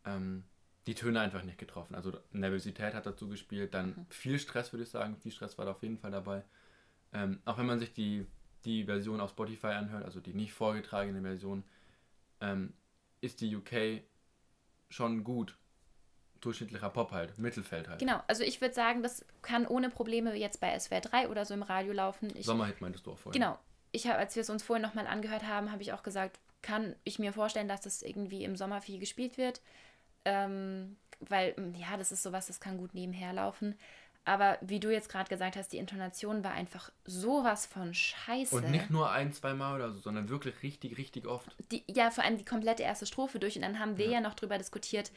[0.06, 0.44] ähm,
[0.88, 1.94] die Töne einfach nicht getroffen.
[1.96, 4.06] Also Nervosität hat dazu gespielt, dann Mhm.
[4.10, 6.44] viel Stress würde ich sagen, viel Stress war da auf jeden Fall dabei.
[7.14, 8.26] Ähm, auch wenn man sich die
[8.66, 11.64] die Version auf Spotify anhört, also die nicht vorgetragene Version,
[12.42, 12.74] ähm,
[13.22, 14.04] ist die UK
[14.90, 15.58] schon gut.
[16.42, 18.00] Durchschnittlicher Pop halt, Mittelfeld halt.
[18.00, 21.54] genau, also ich würde sagen, das kann ohne Probleme jetzt bei SWR 3 oder so
[21.54, 22.32] im Radio laufen.
[22.34, 23.42] Ich, Sommerhit meintest du auch vorhin.
[23.42, 23.60] Genau.
[23.92, 26.96] Ich habe, als wir es uns vorhin nochmal angehört haben, habe ich auch gesagt, kann
[27.04, 29.62] ich mir vorstellen, dass das irgendwie im Sommer viel gespielt wird.
[30.24, 33.78] Ähm, weil, ja, das ist sowas, das kann gut nebenher laufen.
[34.26, 38.56] Aber wie du jetzt gerade gesagt hast, die Intonation war einfach sowas von scheiße.
[38.56, 41.56] Und nicht nur ein, zwei Mal oder so, sondern wirklich richtig, richtig oft.
[41.72, 43.56] die, ja, vor allem die komplette erste Strophe durch.
[43.56, 45.12] Und dann haben wir ja, noch drüber diskutiert,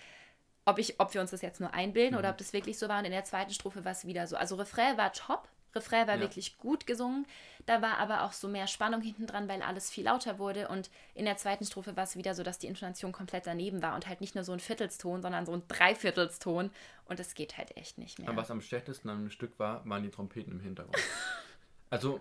[0.65, 2.19] ob, ich, ob wir uns das jetzt nur einbilden Mhm.
[2.21, 3.01] oder ob das wirklich so war.
[3.01, 4.37] Und in der zweiten Strophe war es wieder so.
[4.37, 5.49] Also Refrain war top.
[5.75, 6.21] Refrain war Ja.
[6.21, 7.27] wirklich gut gesungen.
[7.67, 10.69] Da war aber auch so mehr Spannung hinten dran, weil alles viel lauter wurde.
[10.69, 13.95] Und in der zweiten Strophe war es wieder so, dass die Intonation komplett daneben war
[13.95, 16.71] und halt nicht nur so ein Viertelston, sondern so ein Dreiviertelston.
[17.07, 18.29] Und das geht halt echt nicht mehr.
[18.29, 20.97] Aber was am schlechtesten an dem Stück war, waren die Trompeten im Hintergrund.
[21.91, 22.21] also,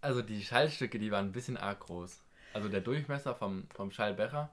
[0.00, 2.20] also die Schallstücke, die waren ein bisschen arg groß.
[2.52, 4.50] Also der Durchmesser vom, vom Schallbecher.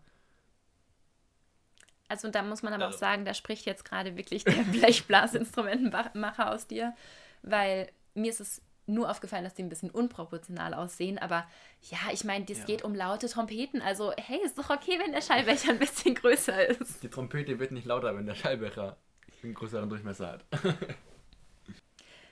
[2.07, 6.51] Also da muss man aber auch Also- sagen, da spricht jetzt gerade wirklich der Blechblasinstrumentenmacher
[6.51, 6.93] aus dir,
[7.43, 11.47] weil mir ist es nur aufgefallen, dass die ein bisschen unproportional aussehen, aber
[11.89, 12.65] ja, ich meine, es Ja.
[12.65, 16.67] geht um laute Trompeten, also hey, ist doch okay, wenn der Schallbecher ein bisschen größer
[16.67, 17.01] ist.
[17.03, 18.97] Die Trompete wird nicht lauter, wenn der Schallbecher
[19.43, 20.45] einen größeren Durchmesser hat.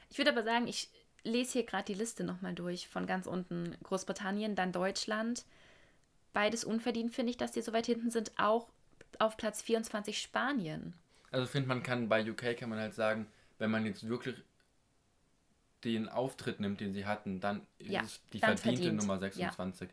[0.09, 0.89] Ich würde aber sagen, ich
[1.23, 5.45] lese hier gerade die Liste nochmal durch von ganz unten Großbritannien, dann Deutschland.
[6.33, 8.69] Beides unverdient finde ich, dass die so weit hinten sind, auch
[9.19, 10.93] auf Platz 24 Spanien.
[11.31, 13.27] Also ich finde, man kann bei UK kann man halt sagen,
[13.59, 14.35] wenn man jetzt wirklich
[15.83, 19.19] den Auftritt nimmt, den sie hatten, dann Ja, ist die dann verdiente verdient, Nummer ja.
[19.19, 19.89] 26.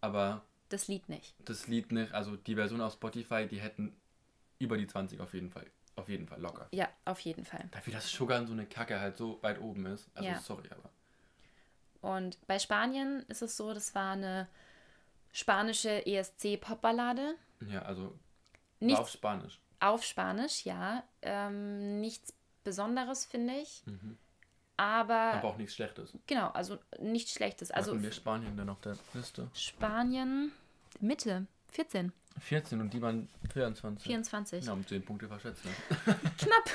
[0.00, 1.34] Aber Das Lied nicht.
[1.44, 3.94] das Lied nicht, also die Version auf Spotify, die hätten
[4.58, 5.66] über die 20 auf jeden Fall.
[5.96, 6.68] Auf jeden Fall locker.
[6.72, 7.68] Ja, auf jeden Fall.
[7.70, 10.10] Dafür, dass Sugar so eine Kacke halt so weit oben ist.
[10.14, 10.38] Also Ja.
[10.38, 10.90] sorry, aber.
[12.02, 14.46] Und bei Spanien ist es so, das war eine
[15.32, 17.34] spanische ESC-Popballade.
[17.68, 18.18] Ja, also
[18.80, 19.58] Nichts auf Spanisch.
[19.80, 21.02] auf Spanisch, ja.
[21.22, 23.82] Ähm, nichts Besonderes, finde ich.
[24.78, 26.12] Aber, Aber auch nichts Schlechtes.
[26.26, 27.70] genau, also nichts Schlechtes.
[27.70, 29.48] Also hatten wir Spanien dann auf der Liste.
[29.54, 30.52] Spanien,
[31.00, 34.04] Mitte, 14, 14 und die waren 24.
[34.06, 34.66] 24.
[34.66, 35.64] Ja, um 10 Punkte verschätzt.
[35.64, 35.70] Ne?
[36.38, 36.70] Knapp.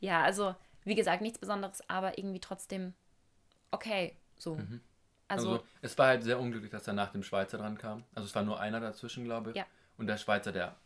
[0.00, 2.92] ja, also wie gesagt, nichts Besonderes, aber irgendwie trotzdem
[3.70, 4.16] okay.
[4.36, 4.58] So.
[5.28, 8.04] Also, Also, es war halt sehr unglücklich, dass er nach dem Schweizer dran kam.
[8.14, 9.56] Also es war nur einer dazwischen, glaube ich.
[9.56, 9.66] Ja.
[9.96, 10.76] Und der Schweizer, der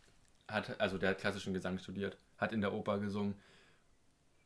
[0.47, 3.35] hat, also der hat klassischen Gesang studiert, hat in der Oper gesungen.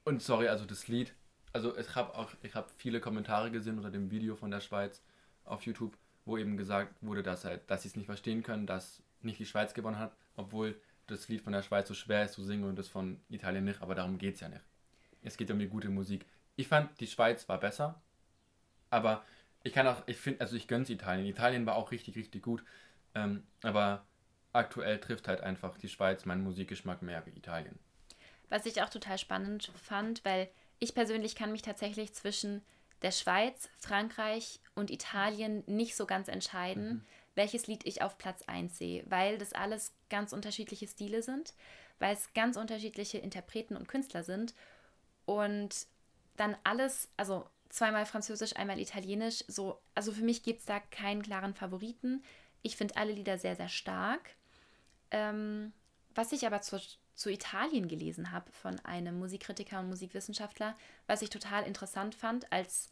[0.04, 1.14] Und sorry, also das Lied,
[1.56, 5.02] also ich habe auch, ich habe viele Kommentare gesehen unter dem Video von der Schweiz
[5.46, 9.02] auf YouTube, wo eben gesagt wurde, dass halt, dass sie es nicht verstehen können, dass
[9.22, 10.76] nicht die Schweiz gewonnen hat, obwohl
[11.08, 13.82] das Lied von der Schweiz so schwer ist zu singen und das von Italien nicht,
[13.82, 14.64] aber darum geht es ja nicht.
[15.22, 16.26] Es geht um die gute Musik.
[16.58, 18.02] Ich fand, die Schweiz war besser,
[18.90, 19.24] aber
[19.64, 21.26] ich kann auch, ich finde, also ich gönn's Italien.
[21.26, 22.66] Italien war auch richtig, richtig gut.
[23.14, 24.04] Ähm, aber
[24.52, 27.80] aktuell trifft halt einfach die Schweiz meinen Musikgeschmack mehr wie Italien.
[28.50, 32.62] was ich auch total spannend fand, weil ich persönlich kann mich tatsächlich zwischen
[33.02, 38.78] der Schweiz, Frankreich und Italien nicht so ganz entscheiden, welches Lied ich auf Platz 1
[38.78, 41.54] sehe, weil das alles ganz unterschiedliche Stile sind,
[42.00, 44.54] weil es ganz unterschiedliche Interpreten und Künstler sind
[45.26, 45.88] und
[46.38, 51.22] dann alles, also zweimal Französisch, einmal Italienisch, so, also für mich gibt es da keinen
[51.22, 52.24] klaren Favoriten.
[52.62, 54.36] Ich finde alle Lieder sehr, sehr stark.
[55.12, 55.74] Ähm,
[56.14, 56.80] was ich aber zu,
[57.16, 60.76] zu Italien gelesen habe von einem Musikkritiker und Musikwissenschaftler,
[61.08, 62.90] was ich total interessant fand als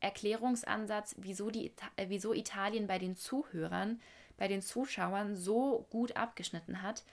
[0.00, 4.00] Erklärungsansatz, wieso, die, Ita- äh, wieso Italien bei den Zuhörern,
[4.36, 7.04] bei den Zuschauern so gut abgeschnitten hat,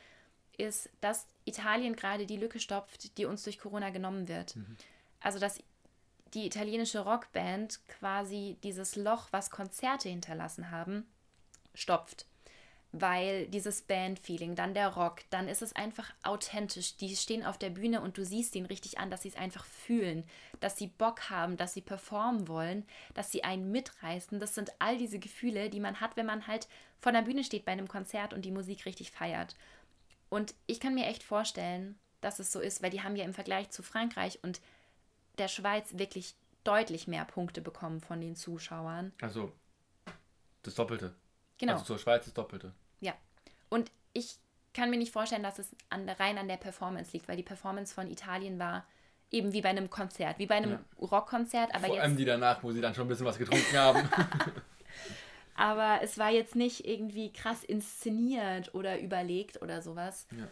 [0.58, 4.56] ist, dass Italien gerade die Lücke stopft, die uns durch Corona genommen wird.
[5.22, 5.62] Also, dass
[6.34, 11.08] die italienische Rockband quasi dieses Loch, was Konzerte hinterlassen haben,
[11.74, 12.26] stopft.
[12.92, 16.98] Weil dieses Band-Feeling, dann der Rock, dann ist es einfach authentisch.
[16.98, 19.64] Die stehen auf der Bühne und du siehst ihnen richtig an, dass sie es einfach
[19.64, 20.24] fühlen,
[20.60, 24.40] dass sie Bock haben, dass sie performen wollen, dass sie einen mitreißen.
[24.40, 26.68] Das sind all diese Gefühle, die man hat, wenn man halt
[27.00, 29.56] vor der Bühne steht bei einem Konzert und die Musik richtig feiert.
[30.30, 33.34] Und ich kann mir echt vorstellen, dass es so ist, weil die haben ja im
[33.34, 34.62] Vergleich zu Frankreich und
[35.38, 39.14] der Schweiz wirklich deutlich mehr Punkte bekommen von den Zuschauern.
[39.22, 39.52] Also
[40.64, 41.16] das Doppelte.
[41.60, 41.74] Genau.
[41.74, 42.74] Also zur Schweiz das Doppelte.
[43.00, 43.14] Ja.
[43.70, 44.38] Und ich
[44.74, 47.94] kann mir nicht vorstellen, dass es an rein an der Performance liegt, weil die Performance
[47.94, 48.86] von Italien war
[49.32, 50.80] eben wie bei einem Konzert, wie bei einem Ja.
[51.00, 53.78] Rockkonzert, aber Vor allem jetzt, die danach, wo sie dann schon ein bisschen was getrunken
[53.78, 54.10] haben.
[55.56, 60.28] aber es war jetzt nicht irgendwie krass inszeniert oder überlegt oder sowas.
[60.32, 60.48] ja.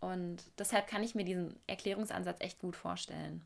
[0.00, 3.44] Und deshalb kann ich mir diesen Erklärungsansatz echt gut vorstellen.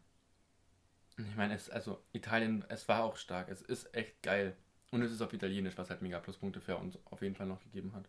[1.17, 3.49] Ich meine, es, also Italien, es war auch stark.
[3.49, 4.55] Es ist echt geil.
[4.93, 7.61] Und es ist auf Italienisch, was halt mega Pluspunkte für uns auf jeden Fall noch
[7.63, 8.05] gegeben hat.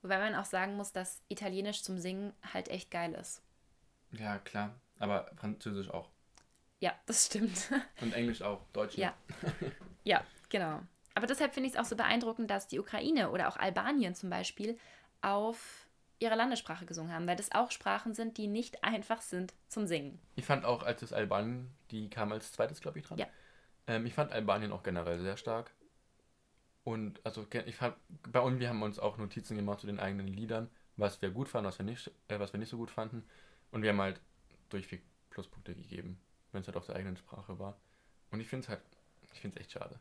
[0.00, 3.42] Wobei man auch sagen muss, dass Italienisch zum Singen halt echt geil ist.
[4.12, 4.74] Ja, klar.
[5.00, 6.08] Aber Französisch auch.
[6.78, 7.70] Ja, das stimmt.
[8.00, 8.64] Und Englisch auch.
[8.72, 9.12] Deutsch Ja.
[10.04, 10.80] Ja, genau.
[11.14, 14.30] Aber deshalb finde ich es auch so beeindruckend, dass die Ukraine oder auch Albanien zum
[14.30, 14.78] Beispiel
[15.20, 15.88] auf
[16.20, 20.20] ihrer Landessprache gesungen haben, weil das auch Sprachen sind, die nicht einfach sind zum Singen.
[20.36, 23.18] Ich fand auch, als es Albanien, die kam als zweites, glaube ich, dran.
[23.18, 23.26] Ja.
[23.88, 25.72] Ähm, ich fand Albanien auch generell sehr stark.
[26.88, 27.96] Und also ich fand,
[28.32, 31.48] bei uns, wir haben uns auch Notizen gemacht zu den eigenen Liedern, was wir gut
[31.48, 33.24] fanden, was wir nicht, äh, was wir nicht so gut fanden.
[33.70, 34.20] Und wir haben halt
[34.70, 36.18] durchweg Pluspunkte gegeben,
[36.52, 37.76] wenn es halt auf der eigenen Sprache war.
[38.30, 38.80] Und ich finde es halt,
[39.34, 39.98] ich finde es echt schade.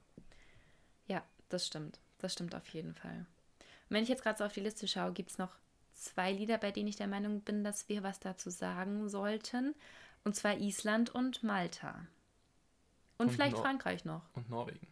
[1.07, 1.99] Ja, das stimmt.
[2.19, 3.25] Das stimmt auf jeden Fall.
[3.59, 5.51] Und wenn ich jetzt gerade so auf die Liste schaue, gibt es noch
[5.93, 9.75] zwei Lieder, bei denen ich der Meinung bin, dass wir was dazu sagen sollten.
[10.23, 12.07] Und zwar Island und Malta.
[13.17, 14.23] Und, Und vielleicht Nor- Frankreich noch.
[14.33, 14.87] Und Norwegen.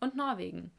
[0.00, 0.70] Und Norwegen.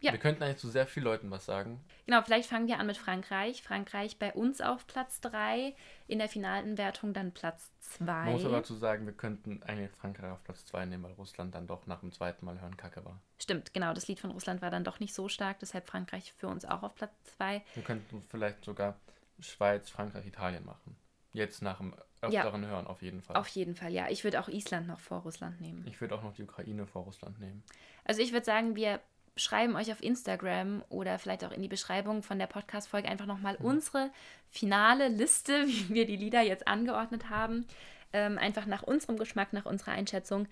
[0.00, 0.12] Ja.
[0.12, 1.80] Wir könnten eigentlich zu sehr vielen Leuten was sagen.
[2.06, 3.62] Genau, vielleicht fangen wir an mit Frankreich.
[3.62, 5.74] Frankreich bei uns auf Platz 3,
[6.06, 8.04] in der finalen Wertung dann Platz 2.
[8.04, 11.54] Man muss aber dazu sagen, wir könnten eigentlich Frankreich auf Platz 2 nehmen, weil Russland
[11.54, 13.20] dann doch nach dem zweiten Mal hören Kacke war.
[13.40, 16.46] Stimmt, genau, das Lied von Russland war dann doch nicht so stark, deshalb Frankreich für
[16.46, 17.62] uns auch auf Platz 2.
[17.74, 18.96] Wir könnten vielleicht sogar
[19.40, 20.96] Schweiz, Frankreich, Italien machen.
[21.32, 23.36] Jetzt nach dem öfteren Hören auf jeden Fall.
[23.36, 24.08] Auf jeden Fall, ja.
[24.08, 25.86] Ich würde auch Island noch vor Russland nehmen.
[25.86, 27.62] ich würde auch noch die Ukraine vor Russland nehmen.
[28.04, 29.00] Also ich würde sagen, wir
[29.38, 33.56] schreiben euch auf Instagram oder vielleicht auch in die Beschreibung von der Podcast-Folge einfach nochmal
[33.56, 34.10] unsere
[34.50, 37.66] finale Liste, wie wir die Lieder jetzt angeordnet haben.
[38.12, 40.48] Ähm, einfach nach unserem Geschmack, nach unserer Einschätzung.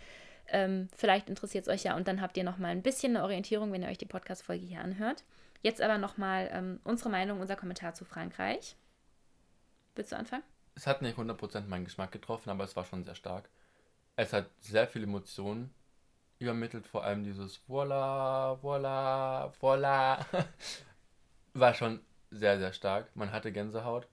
[0.48, 3.72] Ähm, vielleicht interessiert es euch ja und dann habt ihr nochmal ein bisschen eine Orientierung,
[3.72, 5.24] wenn ihr euch die Podcast-Folge hier anhört.
[5.62, 8.76] Jetzt aber nochmal ähm, unsere Meinung, unser Kommentar zu Frankreich.
[9.96, 10.44] Willst du anfangen?
[10.74, 13.48] Es hat nicht 100% meinen Geschmack getroffen, aber es war schon sehr stark.
[14.14, 15.74] Es hat sehr viele Emotionen
[16.38, 20.26] übermittelt, vor allem dieses Voila, Voila, Voila.
[21.54, 23.14] war schon sehr, sehr stark.
[23.14, 24.06] Man hatte Gänsehaut.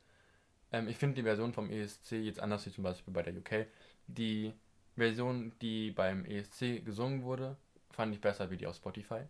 [0.72, 3.68] Ähm, ich finde die Version vom ESC jetzt anders wie zum Beispiel bei der UK.
[4.08, 4.54] Die
[4.96, 7.58] Version, die beim ESC gesungen wurde,
[7.92, 9.22] fand ich besser wie die auf Spotify.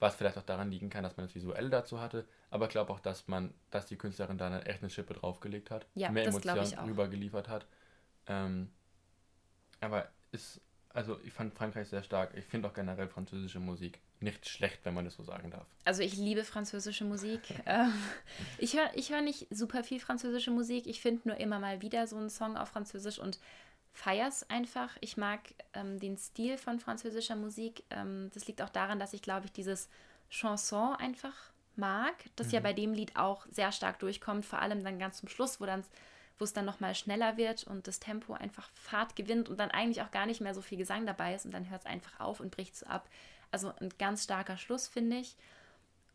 [0.00, 2.92] Was vielleicht auch daran liegen kann, dass man das visuell dazu hatte, aber ich glaube
[2.92, 6.24] auch, dass man, dass die Künstlerin da eine echt eine Schippe draufgelegt hat, Ja, mehr
[6.24, 7.66] Emotionen rübergeliefert hat.
[8.28, 8.70] Ähm,
[9.80, 10.60] aber ist,
[10.94, 12.32] also ich fand Frankreich sehr stark.
[12.36, 15.66] Ich finde auch generell französische Musik nicht schlecht, wenn man das so sagen darf.
[15.84, 17.40] Also ich liebe französische Musik.
[17.66, 17.92] ähm,
[18.58, 20.86] ich höre ich hör nicht super viel französische Musik.
[20.86, 23.38] Ich finde nur immer mal wieder so einen Song auf Französisch und
[23.92, 24.96] feier's einfach.
[25.00, 25.40] Ich mag
[25.74, 27.84] ähm, den Stil von französischer Musik.
[27.90, 29.88] Ähm, das liegt auch daran, dass ich, glaube ich, dieses
[30.30, 31.34] Chanson einfach
[31.76, 35.28] mag, das ja bei dem Lied auch sehr stark durchkommt, vor allem dann ganz zum
[35.28, 35.84] Schluss, wo dann
[36.38, 40.02] wo es dann nochmal schneller wird und das Tempo einfach Fahrt gewinnt und dann eigentlich
[40.02, 42.40] auch gar nicht mehr so viel Gesang dabei ist und dann hört es einfach auf
[42.40, 43.08] und bricht so ab.
[43.50, 45.36] Also ein ganz starker Schluss, finde ich.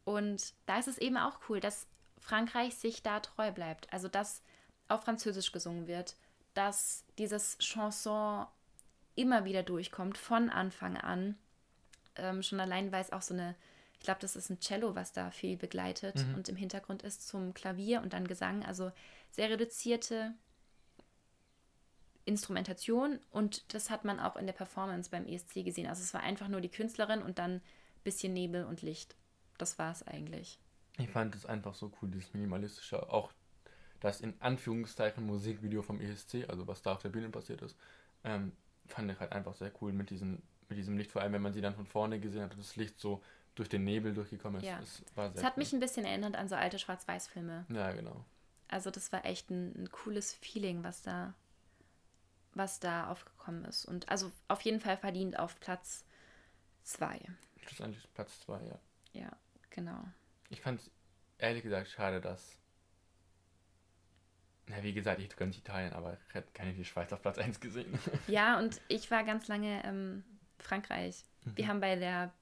[0.06, 1.88] Und da ist es eben auch cool, dass
[2.20, 3.92] Frankreich sich da treu bleibt.
[3.92, 4.42] Also dass
[4.88, 6.16] auf Französisch gesungen wird,
[6.54, 8.46] dass dieses Chanson
[9.16, 11.38] immer wieder durchkommt, von Anfang an.
[12.16, 13.56] Ähm, schon allein, weil es auch so eine,
[14.04, 17.54] ich glaube, das ist ein Cello, was da viel begleitet und im Hintergrund ist zum
[17.54, 18.66] Klavier und dann Gesang.
[18.66, 18.92] Also
[19.32, 20.34] sehr reduzierte
[22.26, 25.88] Instrumentation und das hat man auch in der Performance beim ESC gesehen.
[25.88, 27.62] Also es war einfach nur die Künstlerin und dann ein
[28.04, 29.16] bisschen Nebel und Licht.
[29.58, 30.60] Das war es eigentlich.
[30.98, 33.32] Ich fand es einfach so cool, dieses minimalistische, auch
[34.02, 37.78] das in Anführungszeichen Musikvideo vom ESC, also was da auf der Bühne passiert ist,
[38.26, 38.52] ähm,
[38.86, 41.54] fand ich halt einfach sehr cool mit diesem, mit diesem Licht, vor allem wenn man
[41.54, 43.24] sie dann von vorne gesehen hat und das Licht so
[43.56, 44.68] durch den Nebel durchgekommen ist.
[44.68, 44.80] Ja.
[44.80, 45.04] Es
[45.36, 45.64] Es hat cool.
[45.64, 47.66] mich ein bisschen erinnert an so alte Schwarz-Weiß-Filme.
[47.70, 48.26] Ja, genau.
[48.68, 51.34] Also das war echt ein, ein cooles Feeling, was da,
[52.54, 53.86] was da aufgekommen ist.
[53.86, 56.06] Und also auf jeden Fall verdient auf Platz
[56.84, 57.20] zwei.
[57.66, 58.80] Schlussendlich Platz 2, ja.
[59.14, 59.32] Ja,
[59.70, 60.04] genau.
[60.50, 60.92] Ich fand es
[61.38, 62.60] ehrlich gesagt schade, dass.
[64.68, 67.60] Na, wie gesagt, ich gönne Italien, aber ich hätte keine die Schweiz auf Platz 1
[67.60, 67.98] gesehen.
[68.28, 70.24] Ja, und ich war ganz lange ähm,
[70.58, 71.24] Frankreich.
[71.44, 72.34] Wir haben bei der,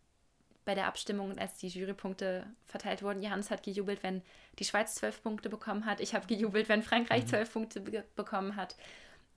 [0.71, 4.21] bei der Abstimmung, als die Jurypunkte verteilt wurden, Johannes hat gejubelt, wenn
[4.57, 5.99] die Schweiz zwölf Punkte bekommen hat.
[5.99, 8.77] Ich habe gejubelt, wenn Frankreich zwölf Punkte be bekommen hat.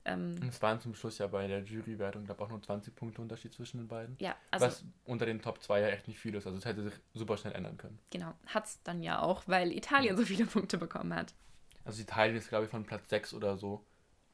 [0.05, 3.53] Ähm, es waren zum Schluss ja bei der Jurywertung, glaube auch nur 20 Punkte Unterschied
[3.53, 4.15] zwischen den beiden.
[4.19, 6.47] ja, also was unter den Top 2 ja echt nicht viel ist.
[6.47, 7.99] Also es hätte sich super schnell ändern können.
[8.11, 11.33] genau, hat es dann ja auch, weil Italien so viele Punkte bekommen hat.
[11.83, 13.85] Also Italien ist, glaube ich, von Platz 6 oder so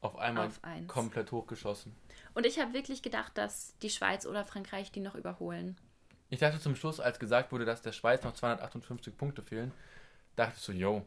[0.02, 1.96] auf einmal Auf komplett hochgeschossen.
[2.34, 5.76] Und ich habe wirklich gedacht, dass die Schweiz oder Frankreich die noch überholen.
[6.32, 9.70] Ich dachte zum Schluss, als gesagt wurde, dass der Schweiz noch 258 Punkte fehlen,
[10.34, 11.06] dachte ich so, yo,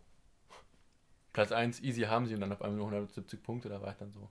[1.34, 3.68] Platz 1, easy haben sie und dann auf einmal nur 170 Punkte.
[3.68, 4.30] Da war ich dann so,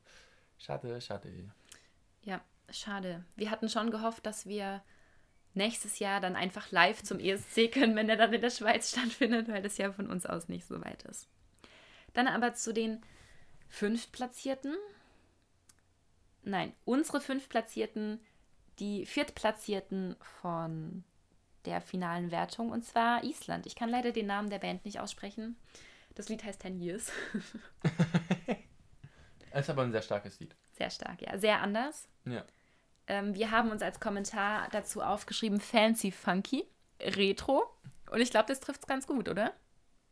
[0.56, 1.50] schade, schade.
[2.22, 3.24] Ja, schade.
[3.34, 4.84] Wir hatten schon gehofft, dass wir
[5.54, 9.48] nächstes Jahr dann einfach live zum ESC können, wenn er dann in der Schweiz stattfindet,
[9.48, 11.28] weil das ja von uns aus nicht so weit ist.
[12.12, 13.04] Dann aber zu den
[13.68, 14.76] Fünftplatzierten.
[16.44, 18.20] Nein, unsere Fünftplatzierten,
[18.78, 21.04] die Viertplatzierten von
[21.64, 23.66] der finalen Wertung, und zwar Island.
[23.66, 25.56] Ich kann leider den Namen der Band nicht aussprechen.
[26.14, 27.10] Das Lied heißt Ten Years.
[29.50, 30.54] Es ist aber ein sehr starkes Lied.
[30.72, 31.38] Sehr stark, ja.
[31.38, 32.08] Sehr anders.
[32.24, 32.44] Ja.
[33.06, 36.64] Ähm, wir haben uns als Kommentar dazu aufgeschrieben, fancy, funky,
[37.00, 37.64] retro.
[38.10, 39.52] Und ich glaube, das trifft es ganz gut, oder?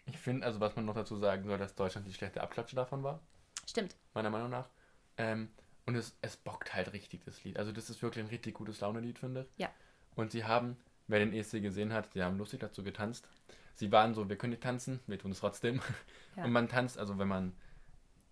[0.07, 3.03] Ich finde, also was man noch dazu sagen soll, dass Deutschland die schlechte Abklatsche davon
[3.03, 3.21] war,
[3.67, 3.97] Stimmt.
[4.15, 4.69] meiner Meinung nach.
[5.17, 5.51] Ähm,
[5.87, 7.59] und es, es bockt halt richtig, das Lied.
[7.59, 9.63] Also das ist wirklich ein richtig gutes Laune-Lied, finde ich.
[9.63, 9.71] Ja.
[10.15, 10.77] Und sie haben,
[11.09, 13.29] wer den ESC gesehen hat, die haben lustig dazu getanzt.
[13.75, 15.81] Sie waren so, wir können nicht tanzen, wir tun es trotzdem.
[16.35, 16.45] Ja.
[16.45, 17.53] Und man tanzt, also wenn man,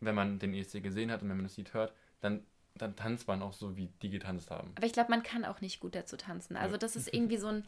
[0.01, 3.29] wenn man den ESC gesehen hat und wenn man das Lied hört, dann, dann tanzt
[3.29, 4.73] man auch so, wie die getanzt haben.
[4.75, 6.57] Aber ich glaube, man kann auch nicht gut dazu tanzen.
[6.57, 7.65] Also das ist irgendwie so ein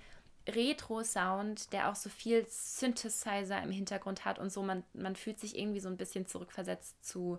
[0.48, 4.62] Retro-Sound, der auch so viel Synthesizer im Hintergrund hat und so.
[4.62, 7.38] Man, man fühlt sich irgendwie so ein bisschen zurückversetzt zu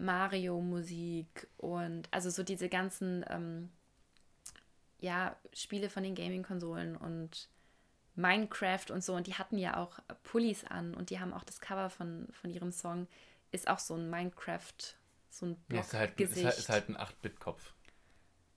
[0.00, 3.70] Mario-Musik und also so diese ganzen ähm,
[5.00, 7.48] ja, Spiele von den Gaming-Konsolen und
[8.16, 9.14] Minecraft und so.
[9.14, 12.50] Und die hatten ja auch Pullis an und die haben auch das Cover von, von
[12.50, 13.06] ihrem Song,
[13.52, 14.74] ist auch so ein Minecraft,
[15.30, 17.72] so ein Ja, ist, halt, ist, halt, ist halt ein 8-Bit-Kopf.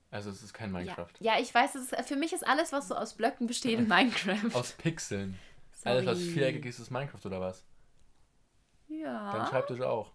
[0.10, 1.14] Also es ist kein Minecraft.
[1.20, 3.80] Ja, ja ich weiß, es ist, für mich ist alles, was so aus Blöcken besteht,
[3.80, 4.54] in Minecraft.
[4.54, 5.40] Aus Pixeln.
[5.72, 5.98] Sorry.
[5.98, 7.64] Alles, was viereckig ist, ist Minecraft oder was?
[8.90, 9.48] Dein Ja.
[9.50, 10.12] Schreibtisch auch.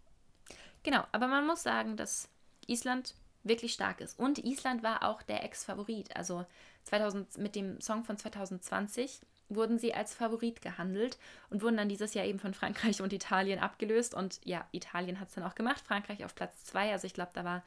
[0.86, 2.28] Genau, aber man muss sagen, dass
[2.68, 4.16] Island wirklich stark ist.
[4.20, 6.14] Und Island war auch der Ex-Favorit.
[6.14, 6.46] Also
[6.84, 9.18] 2000, mit dem Song von 2020
[9.48, 11.18] wurden sie als Favorit gehandelt
[11.50, 14.14] und wurden dann dieses Jahr eben von Frankreich und Italien abgelöst.
[14.14, 16.92] Und ja, Italien hat es dann auch gemacht, Frankreich auf Platz 2.
[16.92, 17.64] Also ich glaube, da war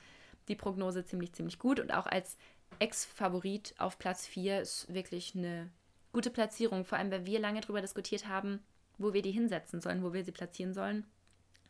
[0.48, 1.82] die Prognose ziemlich, ziemlich gut.
[1.82, 2.38] Und auch als
[2.80, 5.70] Ex-Favorit auf Platz 4 ist wirklich eine
[6.14, 6.86] gute Platzierung.
[6.86, 8.64] Vor allem, weil wir lange darüber diskutiert haben,
[8.98, 11.06] wo wir die hinsetzen sollen, wo wir sie platzieren sollen.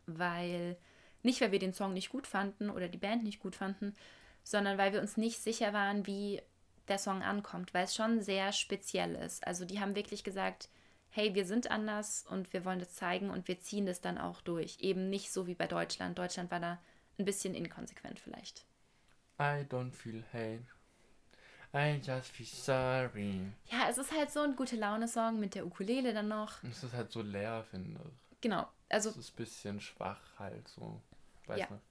[0.06, 0.78] Weil
[1.24, 3.96] nicht, weil wir den Song nicht gut fanden oder die Band nicht gut fanden,
[4.44, 6.42] sondern weil wir uns nicht sicher waren, wie
[6.88, 9.46] der Song ankommt, weil es schon sehr speziell ist.
[9.46, 10.70] Also die haben wirklich gesagt,
[11.10, 14.42] hey, wir sind anders und wir wollen das zeigen und wir ziehen das dann auch
[14.42, 14.80] durch.
[14.80, 16.18] Eben nicht so wie bei Deutschland.
[16.18, 16.80] Deutschland war da
[17.18, 18.66] ein bisschen inkonsequent vielleicht.
[19.40, 20.66] I don't feel hate.
[21.74, 23.42] I just feel sorry.
[23.72, 26.64] Ja, es ist halt so ein gute Laune-Song mit der Ukulele dann noch.
[26.64, 28.42] Es ist halt so leer, finde ich.
[28.42, 29.10] Genau, also.
[29.10, 31.02] Es ist ein bisschen schwach halt so.
[31.50, 31.70] Weiß ja.
[31.70, 31.84] nicht.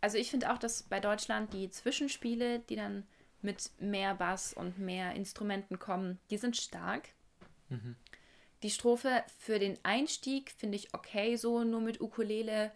[0.00, 3.06] Also ich finde auch, dass bei Deutschland die Zwischenspiele, die dann
[3.42, 7.08] mit mehr Bass und mehr Instrumenten kommen, die sind stark.
[7.68, 7.96] Mhm.
[8.62, 12.72] Die Strophe für den Einstieg finde ich okay, so nur mit Ukulele.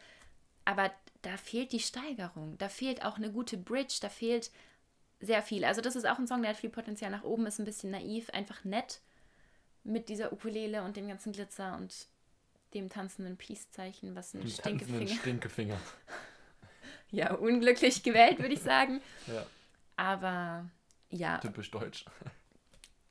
[0.64, 0.92] Aber
[1.22, 2.56] da fehlt die Steigerung.
[2.58, 3.98] Da fehlt auch eine gute Bridge.
[4.00, 4.50] Da fehlt
[5.20, 5.64] sehr viel.
[5.64, 7.90] Also, das ist auch ein Song, der hat viel Potenzial nach oben, ist ein bisschen
[7.90, 9.00] naiv, einfach nett
[9.84, 12.06] mit dieser Ukulele und dem ganzen Glitzer und
[12.74, 15.08] dem tanzenden Peace-Zeichen, was ein Stinkefinger.
[15.08, 15.78] Stinkefinger.
[17.14, 19.02] Ja, unglücklich gewählt, würde ich sagen.
[19.26, 19.44] Ja,
[19.96, 20.64] Aber
[21.10, 22.06] ja, typisch deutsch.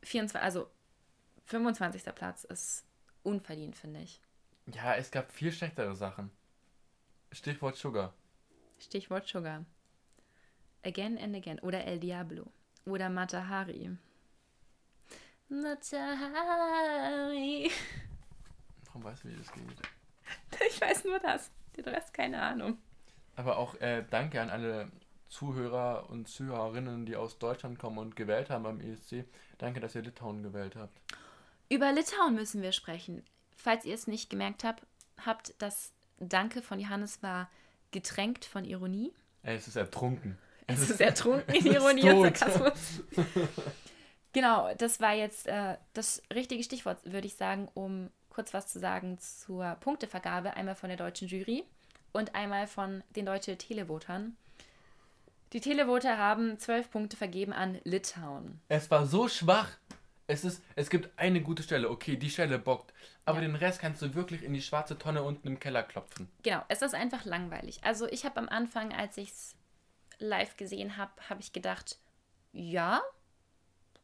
[0.02, 0.68] 24, also
[1.46, 2.04] 25.
[2.16, 2.84] Platz ist
[3.22, 4.20] unverdient, finde ich.
[4.74, 6.32] Ja, es gab viel schlechtere Sachen.
[7.32, 8.16] Stichwort Sugar.
[8.80, 9.66] Stichwort Sugar.
[10.84, 11.60] Again and again.
[11.60, 12.48] Oder El Diablo.
[12.86, 13.92] Oder Matahari.
[15.50, 17.70] Matahari.
[18.92, 19.64] Warum weißt du, wie das geht?
[20.68, 21.50] Ich weiß nur das.
[21.76, 22.78] Den Rest keine Ahnung.
[23.36, 24.92] Aber auch äh, danke an alle
[25.30, 29.26] Zuhörer und Zuhörerinnen, die aus Deutschland kommen und gewählt haben beim ESC.
[29.58, 31.02] Danke, dass ihr Litauen gewählt habt.
[31.70, 33.24] Über Litauen müssen wir sprechen.
[33.56, 34.86] Falls ihr es nicht gemerkt habt,
[35.26, 37.50] habt das Danke von Johannes war
[37.92, 39.14] getränkt von Ironie.
[39.44, 40.38] Es ist ertrunken.
[40.68, 43.04] Es ist ertrunken in es Ironie und Sarkasmus.
[44.34, 48.80] genau, das war jetzt äh, das richtige Stichwort, würde ich sagen, um kurz was zu
[48.80, 50.56] sagen zur Punktevergabe.
[50.56, 51.64] Einmal von der deutschen Jury
[52.12, 54.36] und einmal von den deutschen Televotern.
[55.54, 58.60] Die Televoter haben zwölf Punkte vergeben an Litauen.
[58.70, 59.70] Es war so schwach.
[60.28, 62.94] Es, ist, es gibt eine gute Stelle, okay, die Stelle bockt.
[63.26, 63.48] Aber Ja.
[63.48, 66.30] den Rest kannst du wirklich in die schwarze Tonne unten im Keller klopfen.
[66.42, 67.84] Genau, es ist einfach langweilig.
[67.84, 69.56] Also ich habe am Anfang, als ich es
[70.20, 71.98] live gesehen habe, habe ich gedacht,
[72.54, 73.02] ja,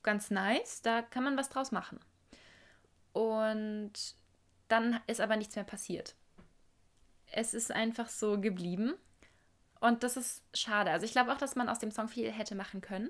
[0.03, 1.99] ganz nice, da kann man was draus machen.
[3.17, 3.93] Und
[4.67, 6.13] dann ist aber nichts mehr passiert.
[7.31, 8.93] Es ist einfach so geblieben.
[9.79, 10.91] Und das ist schade.
[10.91, 13.09] Also ich glaube auch, dass man aus dem Song viel hätte machen können.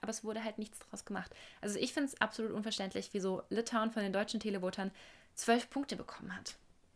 [0.00, 1.34] Aber es wurde halt nichts draus gemacht.
[1.60, 4.92] Also ich finde es absolut unverständlich, wieso Litauen von den deutschen Televotern
[5.34, 6.54] zwölf Punkte bekommen hat.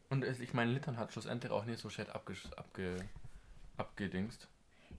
[0.08, 2.96] Und es, ich meine, Litauen hat schlussendlich auch nicht so shit abgesch- abge,
[3.76, 4.46] abgedingst.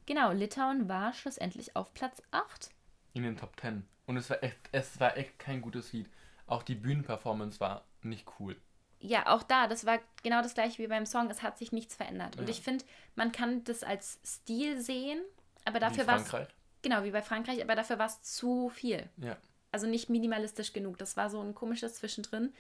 [0.06, 2.70] Genau, Litauen war schlussendlich auf Platz 8.
[3.14, 3.86] In den Top 10.
[4.06, 6.08] Und es war echt, es war echt kein gutes Lied.
[6.52, 8.58] Auch die Bühnenperformance war nicht cool.
[9.00, 11.30] Ja, auch da, das war genau das gleiche wie beim Song.
[11.30, 12.36] Es hat sich nichts verändert.
[12.38, 12.50] Und Ja.
[12.50, 12.84] ich finde,
[13.16, 15.22] man kann das als Stil sehen,
[15.66, 16.30] aber dafür war es.
[16.30, 16.54] Frankreich.
[16.82, 19.10] Genau, wie bei Frankreich, aber dafür war es zu viel.
[19.18, 19.38] Ja.
[19.72, 20.98] Also nicht minimalistisch genug.
[20.98, 22.54] Das war so ein komisches Zwischendrin.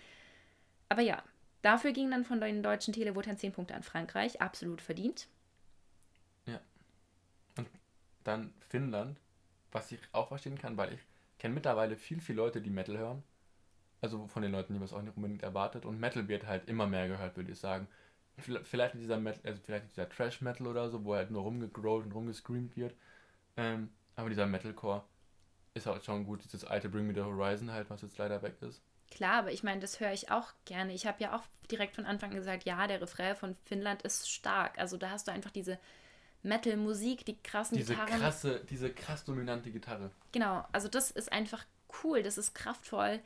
[0.87, 1.21] Aber ja,
[1.61, 4.41] dafür ging dann von den deutschen Televotern 10 Punkte an Frankreich.
[4.41, 5.27] Absolut verdient.
[8.23, 9.19] Dann Finnland,
[9.71, 10.99] was ich auch verstehen kann, weil ich
[11.39, 13.23] kenne mittlerweile viel, viel Leute, die Metal hören.
[14.01, 15.85] Also von den Leuten, die man es auch nicht unbedingt erwartet.
[15.85, 17.87] Und Metal wird halt immer mehr gehört, würde ich sagen.
[18.63, 22.11] Vielleicht dieser Metal, also vielleicht dieser Trash Metal oder so, wo halt nur rumgegrowlt und
[22.11, 22.95] rumgescreamt wird.
[23.57, 25.03] Ähm, aber dieser Metalcore
[25.75, 26.43] ist halt schon gut.
[26.43, 28.81] Dieses alte Bring Me the Horizon halt, was jetzt leider weg ist.
[29.11, 30.93] Klar, aber ich meine, das höre ich auch gerne.
[30.93, 34.29] Ich habe ja auch direkt von Anfang an gesagt, ja, der Refrain von Finnland ist
[34.31, 34.79] stark.
[34.79, 35.77] Also da hast du einfach diese
[36.43, 38.19] Metal-Musik, die krassen Diese Gitarren.
[38.19, 40.11] krasse, diese krass dominante Gitarre.
[40.31, 41.65] Genau, also das ist einfach
[42.03, 43.19] cool, das ist kraftvoll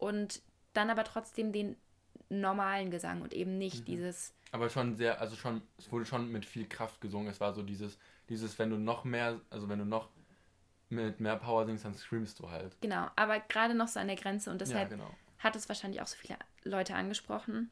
[0.00, 0.42] und
[0.72, 1.76] dann aber trotzdem den
[2.28, 3.84] normalen Gesang und eben nicht Mhm.
[3.84, 7.28] dieses, Aber schon sehr, also schon, es wurde schon mit viel Kraft gesungen.
[7.28, 7.98] Es war so dieses,
[8.28, 10.08] dieses, wenn du noch mehr, also wenn du noch
[10.88, 12.76] mit mehr Power singst, dann screamst du halt.
[12.80, 15.10] genau, aber gerade noch so an der Grenze und deshalb ja, genau.
[15.38, 17.70] hat es wahrscheinlich auch so viele Leute angesprochen.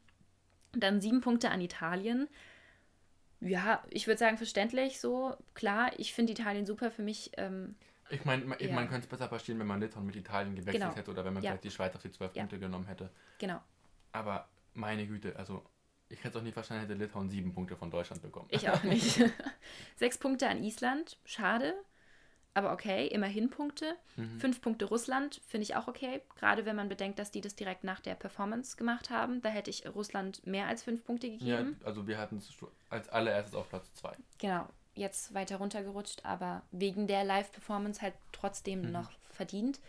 [0.72, 2.28] Und dann sieben Punkte an Italien.
[3.40, 5.36] Ja, ich würde sagen, verständlich so.
[5.54, 7.30] Klar, ich finde Italien super für mich.
[7.36, 7.76] Ähm,
[8.10, 8.72] Ich meine, man, Ja.
[8.74, 10.94] man könnte es besser verstehen, wenn man Litauen mit Italien gewechselt Genau.
[10.96, 11.50] hätte oder wenn man Ja.
[11.50, 12.42] vielleicht die Schweiz auf die zwölf Ja.
[12.42, 13.10] Punkte genommen hätte.
[13.38, 13.60] genau.
[14.12, 15.62] Aber meine Güte, also
[16.08, 18.48] ich hätte es auch nicht verstanden, hätte Litauen sieben Punkte von Deutschland bekommen.
[18.50, 19.20] Ich auch nicht.
[19.96, 21.74] Sechs Punkte an Island, schade.
[22.54, 23.94] Aber okay, immerhin Punkte.
[24.16, 24.40] Mhm.
[24.40, 26.22] Fünf Punkte Russland, finde ich auch okay.
[26.36, 29.42] Gerade wenn man bedenkt, dass die das direkt nach der Performance gemacht haben.
[29.42, 31.78] Da hätte ich Russland mehr als fünf Punkte Ja, gegeben.
[31.84, 32.50] also wir hatten es
[32.88, 34.16] als allererstes auf Platz zwei.
[34.38, 34.66] Genau,
[34.98, 38.92] jetzt weiter runtergerutscht, aber wegen der Live-Performance halt trotzdem Mhm.
[38.92, 39.80] noch verdient.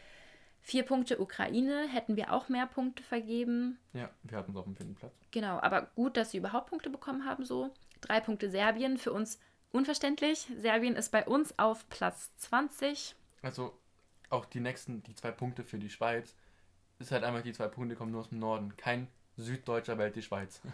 [0.62, 3.80] Vier Punkte Ukraine, hätten wir auch mehr Punkte vergeben.
[3.94, 5.14] Ja, wir hatten es auf dem vierten Platz.
[5.32, 7.74] Genau, aber gut, dass sie überhaupt Punkte bekommen haben so.
[8.02, 9.40] Drei Punkte Serbien, für uns
[9.72, 10.48] unverständlich.
[10.58, 13.16] Serbien ist bei uns auf Platz 20.
[13.42, 13.74] Also
[14.30, 16.36] auch die nächsten, die zwei Punkte für die Schweiz,
[17.00, 18.76] ist halt einfach, die zwei Punkte kommen nur aus dem Norden.
[18.76, 19.08] Kein
[19.38, 20.62] Süddeutscher wählt die Schweiz.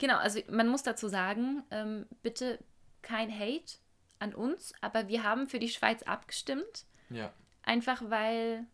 [0.00, 2.60] Genau, also man muss dazu sagen, ähm, bitte
[3.08, 3.78] kein Hate
[4.18, 6.84] an uns, aber wir haben für die Schweiz abgestimmt.
[7.10, 7.32] ja,
[7.62, 8.64] Einfach weil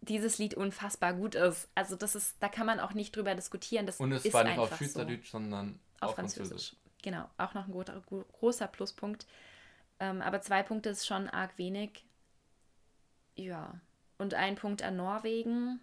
[0.00, 1.68] dieses Lied unfassbar gut ist.
[1.74, 3.86] Also das ist, da kann man auch nicht drüber diskutieren.
[3.86, 5.78] Das und es ist war nicht auf Schweizerdeutsch, sondern so.
[6.06, 6.48] auf Auf Französisch.
[6.50, 6.76] Französisch.
[7.02, 9.26] Genau, auch noch ein gro gro- großer Pluspunkt.
[10.00, 12.04] Ähm, aber zwei Punkte ist schon arg wenig.
[13.36, 13.80] Ja.
[14.18, 15.80] Und ein Punkt an Norwegen.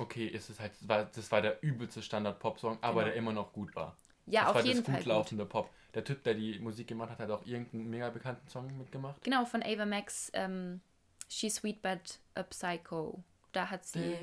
[0.00, 3.04] Okay, ist es halt, war, das war der übelste Standard-Pop-Song, aber Genau.
[3.06, 3.96] der immer noch gut war.
[4.26, 4.94] Ja, das auf war jeden das Fall.
[4.96, 5.12] gut Gut.
[5.12, 5.70] laufende Pop.
[5.94, 9.22] Der Typ, der die Musik gemacht hat, hat auch irgendeinen mega bekannten Song mitgemacht.
[9.22, 10.80] Genau, von Ava Max, ähm,
[11.28, 13.22] She's Sweet But a Psycho.
[13.52, 14.16] Da hat sie.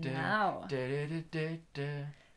[0.00, 0.66] Genau.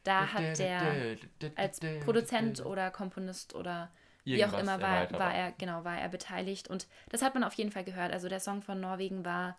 [0.03, 1.17] Da hat der
[1.55, 3.91] als Produzent oder Komponist oder
[4.23, 7.53] wie auch immer war, war er genau war er beteiligt und das hat man auf
[7.53, 8.11] jeden Fall gehört.
[8.11, 9.57] Also der Song von Norwegen war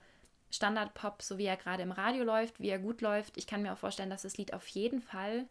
[0.51, 3.37] Standard-Pop, so wie er gerade im Radio läuft, wie er gut läuft.
[3.37, 5.47] Ich kann mir auch vorstellen, dass das Lied auf jeden Fall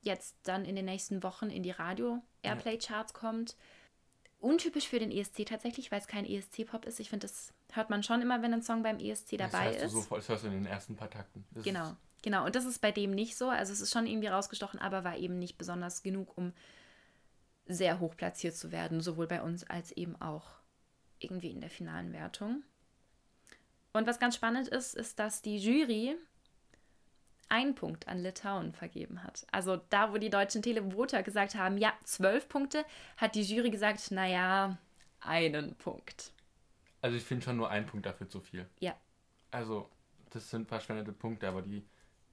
[0.00, 3.56] jetzt dann in den nächsten Wochen in die Radio-Airplay-Charts kommt.
[4.40, 7.00] Untypisch für den ESC tatsächlich, weil es kein ESC-Pop ist.
[7.00, 9.84] Ich finde, das hört man schon immer, wenn ein Song beim ESC dabei das hörst
[9.84, 9.94] ist.
[9.94, 11.44] Du so, das hörst du in den ersten paar Takten.
[11.50, 12.46] Das Genau, genau.
[12.46, 13.48] Und das ist bei dem nicht so.
[13.48, 16.52] Also es ist schon irgendwie rausgestochen, aber war eben nicht besonders genug, um
[17.66, 20.48] sehr hoch platziert zu werden, sowohl bei uns als eben auch
[21.18, 22.62] irgendwie in der finalen Wertung.
[23.92, 26.16] Und was ganz spannend ist, ist, dass die Jury
[27.50, 29.46] einen Punkt an Litauen vergeben hat.
[29.52, 32.84] Also da, wo die deutschen Televoter gesagt haben, ja, zwölf Punkte,
[33.16, 34.76] hat die Jury gesagt, naja,
[35.20, 36.32] einen Punkt.
[37.00, 38.68] also ich finde schon nur ein Punkt dafür zu viel.
[38.80, 38.94] Ja.
[39.50, 39.88] Also,
[40.30, 41.84] das sind verschwendete Punkte, aber die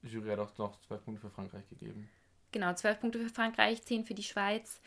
[0.02, 2.08] Jury hat auch noch zwölf Punkte für Frankreich gegeben.
[2.52, 4.80] Genau, zwölf Punkte für Frankreich, zehn für die Schweiz.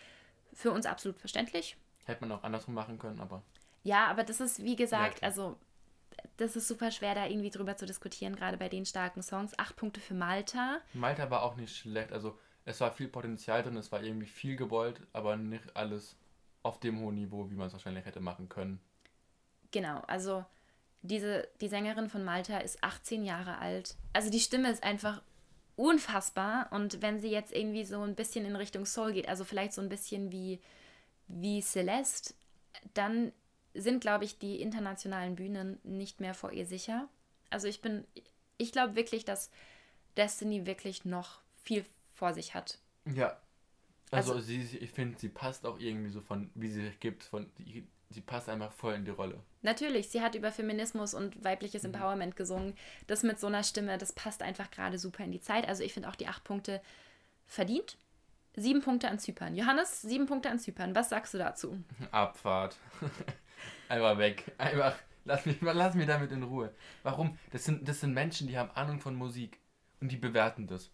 [0.54, 1.76] Für uns absolut verständlich.
[2.06, 3.44] Hätte man auch andersrum machen können, aber
[3.84, 5.30] Ja, aber das ist, wie gesagt, klar.
[5.30, 5.58] also
[6.38, 9.58] das ist super schwer, da irgendwie drüber zu diskutieren, gerade bei den starken Songs.
[9.58, 10.80] Acht Punkte für Malta.
[10.94, 12.12] Malta war auch nicht schlecht.
[12.12, 16.16] Also, es war viel Potenzial drin, es war irgendwie viel gewollt, aber nicht alles
[16.64, 18.80] auf dem hohen Niveau, wie man es wahrscheinlich hätte machen können.
[19.72, 20.46] Genau, also
[21.02, 23.96] diese, die Sängerin von Malta ist 18 Jahre alt.
[24.14, 25.22] Also die Stimme ist einfach
[25.76, 26.68] unfassbar.
[26.72, 29.82] Und wenn sie jetzt irgendwie so ein bisschen in Richtung Soul geht, also vielleicht so
[29.82, 30.60] ein bisschen wie,
[31.28, 32.34] wie Celeste,
[32.94, 33.32] dann
[33.74, 37.08] sind, glaube ich, die internationalen Bühnen nicht mehr vor ihr sicher.
[37.50, 38.06] Also ich bin,
[38.58, 39.50] ich glaube wirklich, dass
[40.18, 42.80] Destiny wirklich noch viel vor sich hat.
[43.06, 43.38] Ja.
[44.12, 47.24] Also, Also- sie, ich finde, sie passt auch irgendwie so von, wie sie sich gibt,
[47.24, 47.50] von,
[48.10, 49.40] sie passt einfach voll in die Rolle.
[49.62, 51.94] Natürlich, sie hat über Feminismus und weibliches Mhm.
[51.94, 52.74] Empowerment gesungen.
[53.08, 55.68] Das mit so einer Stimme, das passt einfach gerade super in die Zeit.
[55.68, 56.82] Also ich finde auch die acht Punkte
[57.46, 57.98] verdient.
[58.56, 59.56] Sieben Punkte an Zypern.
[59.56, 60.96] Johannes, sieben Punkte an Zypern.
[60.96, 61.78] Was sagst du dazu?
[62.12, 62.76] Abfahrt.
[63.88, 64.52] Einfach weg.
[64.58, 64.96] Einfach,
[65.26, 66.74] lass mich, lass mich damit in Ruhe.
[67.04, 67.38] Warum?
[67.52, 69.60] Das sind, das sind Menschen, die haben Ahnung von Musik.
[70.02, 70.92] Und die bewerten das.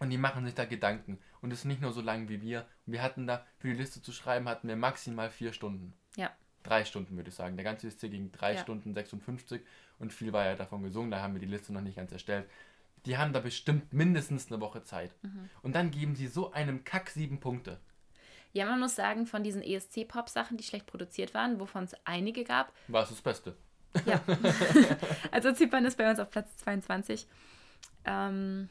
[0.00, 1.18] Und die machen sich da Gedanken.
[1.40, 2.66] Und das ist nicht nur so lang wie wir.
[2.86, 5.94] Wir hatten da, für die Liste zu schreiben, hatten wir maximal vier Stunden.
[6.16, 6.30] Ja.
[6.62, 7.56] Drei Stunden, würde ich sagen.
[7.56, 8.60] Der ganze Liste ging drei Ja.
[8.60, 9.62] Stunden 56
[9.98, 11.10] und viel war ja davon gesungen.
[11.10, 12.48] Da haben wir die Liste noch nicht ganz erstellt.
[13.06, 15.14] Die haben da bestimmt mindestens eine Woche Zeit.
[15.22, 15.50] Mhm.
[15.62, 17.78] Und dann geben sie so einem Kack sieben Punkte.
[18.54, 22.72] Ja, man muss sagen, von diesen ESC-Pop-Sachen, die schlecht produziert waren, wovon es einige gab,
[22.86, 23.56] War es das Beste.
[24.06, 24.22] Ja.
[25.32, 27.26] also Zypern ist bei uns auf Platz 22.
[28.04, 28.68] Ähm,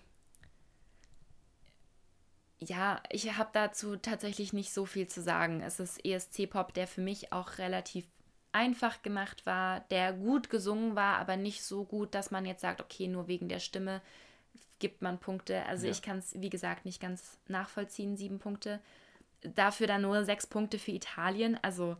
[2.60, 5.62] ja, ich habe dazu tatsächlich nicht so viel zu sagen.
[5.62, 8.06] Es ist ESC-Pop, der für mich auch relativ
[8.54, 12.82] einfach gemacht war, der gut gesungen war, aber nicht so gut, dass man jetzt sagt,
[12.82, 14.02] okay, nur wegen der Stimme
[14.80, 15.66] gibt man Punkte.
[15.66, 15.92] Also Ja.
[15.92, 18.80] ich kann es, wie gesagt, nicht ganz nachvollziehen, sieben Punkte.
[19.56, 21.58] Dafür dann nur sechs Punkte für Italien.
[21.62, 21.98] Also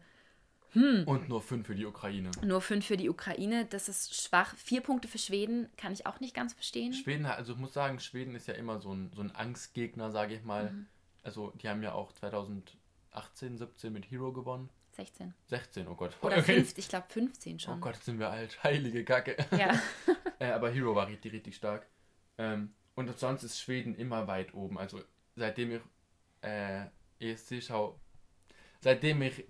[0.76, 2.32] Und nur fünf für die Ukraine.
[2.44, 4.56] nur fünf für die Ukraine, das ist schwach.
[4.58, 6.94] Vier Punkte für Schweden, kann ich auch nicht ganz verstehen.
[6.94, 10.34] Schweden, also ich muss sagen, Schweden ist ja immer so ein, so ein Angstgegner, sage
[10.36, 10.72] ich mal.
[10.72, 10.88] Mhm.
[11.22, 14.70] Also die haben ja auch 2018, 17 mit Hero gewonnen.
[14.94, 15.34] 16.
[15.48, 16.16] 16, oh Gott.
[16.22, 17.82] Oder 15, ich glaube 15 Oh schon.
[17.82, 18.64] Gott, sind wir alt.
[18.64, 19.36] Heilige Kacke.
[19.52, 19.80] Ja.
[20.40, 21.88] äh, aber Hero war richtig, richtig stark.
[22.38, 24.78] Ähm, Und sonst ist Schweden immer weit oben.
[24.78, 25.02] Also
[25.36, 25.82] seitdem ich
[26.42, 26.86] äh,
[27.24, 27.96] ESC schaue,
[28.82, 29.46] seitdem ich,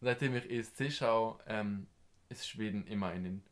[0.00, 1.86] seitdem ich ESC schaue, ähm,
[2.28, 3.42] ist Schweden immer in den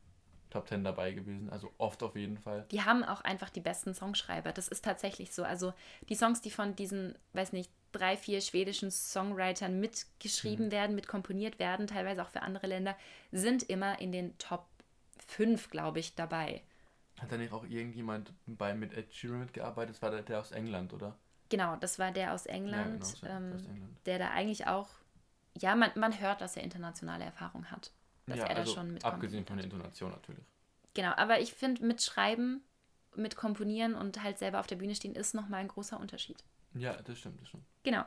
[0.51, 1.51] Top 10 dabei gewesen.
[1.51, 2.67] Also oft auf jeden Fall.
[2.71, 4.53] Die haben auch einfach die besten Songschreiber.
[4.53, 5.45] Das ist tatsächlich so.
[5.45, 5.73] Also
[6.09, 10.73] die Songs, die von diesen, weiß nicht, drei, vier schwedischen Songwritern mitgeschrieben mhm.
[10.73, 12.97] werden, mitkomponiert werden, teilweise auch für andere Länder,
[13.33, 14.67] sind immer in den Top
[15.27, 16.63] 5, glaube ich, dabei.
[17.19, 19.97] Hat da nicht auch irgendjemand bei mit Ed Sheeran mitgearbeitet?
[19.97, 21.19] Das war der, der aus England, oder?
[21.49, 24.07] Genau, das war der aus England, ja, genau, ähm, aus England.
[24.07, 24.89] der da eigentlich auch,
[25.59, 27.93] ja, man, man hört, dass er internationale Erfahrung hat.
[28.27, 30.45] Dass ja, er also da schon mit Abgesehen von der Intonation natürlich.
[30.95, 32.63] Genau, aber ich finde, mit Schreiben,
[33.15, 36.43] mit Komponieren und halt selber auf der Bühne stehen, ist nochmal ein großer Unterschied.
[36.75, 37.65] Ja, das stimmt, das stimmt.
[37.85, 38.05] Genau.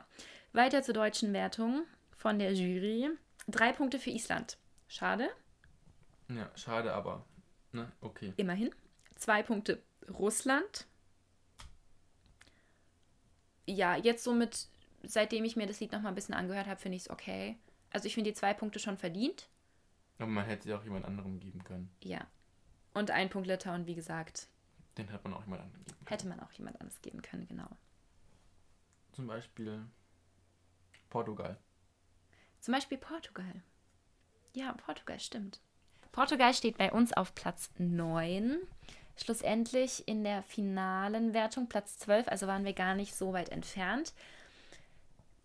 [0.52, 1.84] Weiter zur deutschen Wertung
[2.16, 3.10] von der Jury.
[3.48, 4.58] Drei Punkte für Island.
[4.88, 5.28] Schade.
[6.28, 7.24] Ja, schade, aber
[7.72, 8.32] ne, okay.
[8.36, 8.74] Immerhin.
[9.16, 10.86] Zwei Punkte Russland.
[13.70, 14.68] Ja, jetzt somit,
[15.02, 17.56] seitdem ich mir das Lied nochmal ein bisschen angehört habe, finde ich es okay.
[17.90, 19.48] Also ich finde die zwei Punkte schon verdient.
[20.18, 21.90] Aber man hätte sie auch jemand anderem geben können.
[22.02, 22.26] Ja.
[22.94, 24.48] Und ein Punkt Litauen, wie gesagt.
[24.98, 26.08] Den hätte man auch jemand anderem geben können.
[26.08, 27.68] Hätte man auch jemand anderes geben können, genau.
[29.12, 29.86] Zum Beispiel
[31.08, 31.58] Portugal.
[32.60, 33.62] Zum Beispiel Portugal.
[34.52, 35.60] Ja, Portugal, stimmt.
[36.12, 38.58] Portugal steht bei uns auf Platz 9.
[39.22, 44.14] Schlussendlich in der finalen Wertung Platz 12, also waren wir gar nicht so weit entfernt.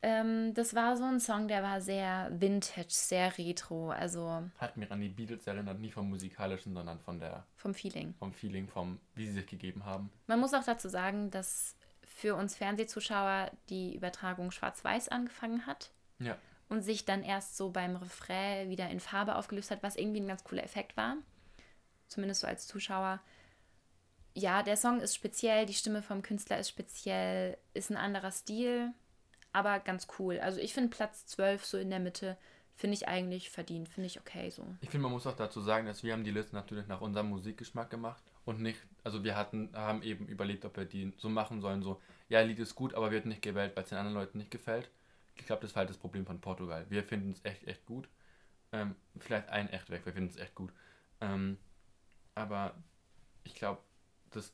[0.01, 3.89] Ähm, das war so ein Song, der war sehr vintage, sehr retro.
[3.89, 7.43] Also Hat mir an die Beatles erinnert, nie vom musikalischen, sondern von der.
[7.55, 8.13] Vom Feeling.
[8.19, 10.11] Vom Feeling, vom, wie sie sich gegeben haben.
[10.27, 15.89] Man muss auch dazu sagen, dass für uns Fernsehzuschauer die Übertragung schwarz-weiß angefangen hat.
[16.19, 16.37] Ja.
[16.69, 20.27] Und sich dann erst so beim Refrain wieder in Farbe aufgelöst hat, was irgendwie ein
[20.27, 21.17] ganz cooler Effekt war.
[22.07, 23.21] Zumindest so als Zuschauer.
[24.35, 28.93] Ja, der Song ist speziell, die Stimme vom Künstler ist speziell, ist ein anderer Stil
[29.55, 30.37] aber ganz cool.
[30.39, 32.37] Also ich finde Platz 12 so in der Mitte,
[32.75, 34.67] finde ich eigentlich verdient, finde ich okay so.
[34.81, 37.29] Ich finde, man muss auch dazu sagen, dass wir haben die Liste natürlich nach unserem
[37.29, 41.61] Musikgeschmack gemacht und nicht, also wir hatten, haben eben überlegt, ob wir die so machen
[41.61, 44.39] sollen, so, ja, Lied ist gut, aber wird nicht gewählt, weil es den anderen Leuten
[44.39, 44.91] nicht gefällt.
[45.35, 46.85] Ich glaube, das ist halt das Problem von Portugal.
[46.89, 48.09] Wir finden es echt, echt gut.
[48.73, 50.73] Ähm, vielleicht ein echt weg, wir finden es echt gut.
[51.21, 51.57] Ähm,
[52.33, 52.75] aber
[53.45, 53.79] ich glaube,
[54.31, 54.53] das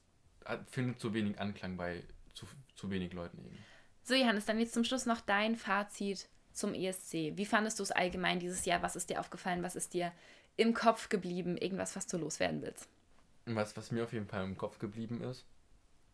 [0.69, 2.03] findet zu wenig Anklang bei
[2.33, 3.57] zu, zu wenig Leuten eben.
[4.03, 7.37] So, Johannes, dann jetzt zum Schluss noch dein Fazit zum ESC.
[7.37, 8.81] Wie fandest du es allgemein dieses Jahr?
[8.81, 9.63] Was ist dir aufgefallen?
[9.63, 10.11] Was ist dir
[10.57, 11.57] im Kopf geblieben?
[11.57, 12.87] Irgendwas, was du loswerden willst?
[13.45, 15.45] Was, was mir auf jeden Fall im Kopf geblieben ist,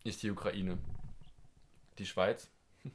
[0.03, 0.77] ist die Ukraine.
[1.97, 2.49] Die Schweiz.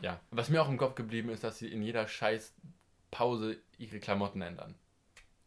[0.00, 0.20] ja.
[0.30, 2.54] Was mir auch im Kopf geblieben ist, dass sie in jeder scheiß
[3.10, 4.74] Pause ihre Klamotten ändern.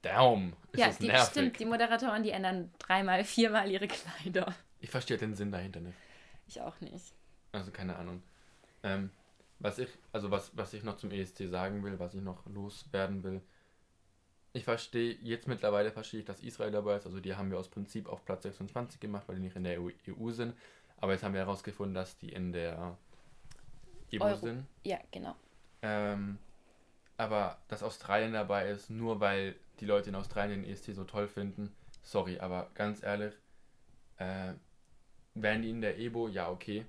[0.03, 0.53] Daum.
[0.71, 1.29] Ist ja, das die, nervig.
[1.29, 1.59] stimmt.
[1.59, 4.53] Die Moderatoren, die ändern dreimal, viermal ihre Kleider.
[4.79, 5.97] Ich verstehe den Sinn dahinter nicht.
[6.47, 7.13] Ich auch nicht.
[7.53, 8.21] Also keine Ahnung.
[8.83, 9.09] Ähm,
[9.59, 13.23] was ich, also was, was ich noch zum ESC sagen will, was ich noch loswerden
[13.23, 13.41] will,
[14.51, 17.05] ich verstehe, jetzt mittlerweile verstehe ich, dass Israel dabei ist.
[17.05, 19.81] Also die haben wir aus Prinzip auf Platz 26 gemacht, weil die nicht in der
[19.81, 20.55] EU, EU sind.
[20.97, 22.97] Aber jetzt haben wir herausgefunden, dass die in der
[24.13, 24.35] EU Euro.
[24.35, 24.67] sind.
[24.83, 25.35] Ja, genau.
[25.81, 26.37] Ähm,
[27.17, 31.27] aber dass Australien dabei ist, nur weil die Leute in Australien den ESC so toll
[31.27, 33.33] finden, sorry, aber ganz ehrlich,
[34.17, 34.53] äh,
[35.33, 36.85] wären die in der EBO, ja okay.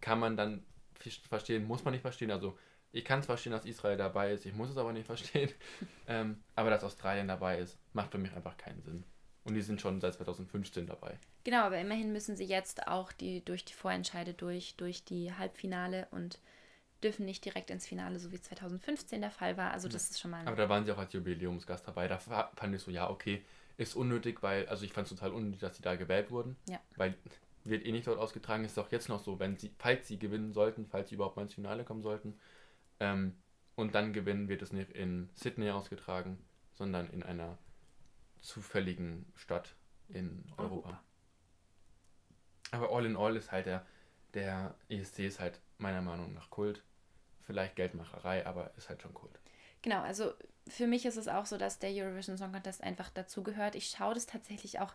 [0.00, 0.64] Kann man dann
[1.28, 2.30] verstehen, muss man nicht verstehen.
[2.30, 2.56] Also
[2.92, 5.50] ich kann es verstehen, dass Israel dabei ist, ich muss es aber nicht verstehen.
[6.06, 9.04] ähm, aber dass Australien dabei ist, macht für mich einfach keinen Sinn.
[9.44, 11.18] Und die sind schon seit 2015 dabei.
[11.44, 16.08] Genau, aber immerhin müssen sie jetzt auch die, durch die Vorentscheide durch, durch die Halbfinale
[16.10, 16.40] und
[17.02, 19.72] dürfen nicht direkt ins Finale, so wie 2015 der Fall war.
[19.72, 20.46] Also das ist schon mal.
[20.46, 22.08] Aber da waren sie auch als Jubiläumsgast dabei.
[22.08, 23.42] Da fand ich so, ja, okay,
[23.76, 26.56] ist unnötig, weil, also ich fand es total unnötig, dass sie da gewählt wurden.
[26.68, 26.80] Ja.
[26.96, 27.14] Weil
[27.64, 30.52] wird eh nicht dort ausgetragen, ist auch jetzt noch so, wenn sie, falls sie gewinnen
[30.52, 32.38] sollten, falls sie überhaupt mal ins Finale kommen sollten,
[33.00, 33.34] ähm,
[33.74, 36.38] und dann gewinnen, wird es nicht in Sydney ausgetragen,
[36.74, 37.58] sondern in einer
[38.40, 39.74] zufälligen Stadt
[40.08, 40.74] in Europa.
[40.74, 41.02] Europa.
[42.70, 43.84] Aber all in all ist halt der,
[44.34, 46.82] der ESC ist halt meiner Meinung nach Kult.
[47.44, 49.38] Vielleicht Geldmacherei, aber ist halt schon Kult.
[49.82, 50.32] Genau, also
[50.66, 53.76] für mich ist es auch so, dass der Eurovision Song Contest einfach dazugehört.
[53.76, 54.94] Ich schaue das tatsächlich auch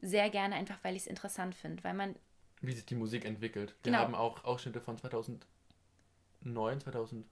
[0.00, 2.14] sehr gerne, einfach weil ich es interessant finde, weil man...
[2.60, 3.74] Wie sich die Musik entwickelt.
[3.82, 4.04] Wir genau.
[4.04, 7.26] haben auch Ausschnitte von 2009, 2000,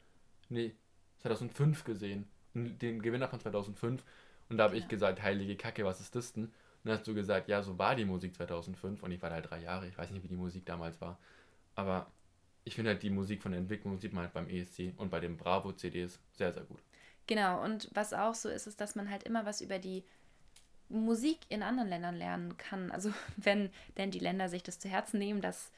[0.48, 0.74] nee,
[1.18, 2.28] 2005 gesehen.
[2.54, 4.02] Den Gewinner von 2005.
[4.48, 4.84] Und da habe genau.
[4.84, 6.46] ich gesagt, heilige Kacke, was ist das denn?
[6.46, 6.52] Und
[6.82, 9.02] dann hast du gesagt, ja, so war die Musik 2005.
[9.02, 9.86] Und ich war da halt drei Jahre.
[9.86, 11.18] Ich weiß nicht, wie die Musik damals war.
[11.76, 12.10] Aber
[12.64, 15.20] ich finde halt die Musik von der Entwicklung sieht man halt beim ESC und bei
[15.20, 16.80] den Bravo-CDs sehr, sehr gut.
[17.26, 20.04] Genau, und was auch so ist, ist, dass man halt immer was über die
[20.88, 22.90] Musik in anderen Ländern lernen kann.
[22.90, 25.70] Also wenn denn die Länder sich das zu Herzen nehmen, dass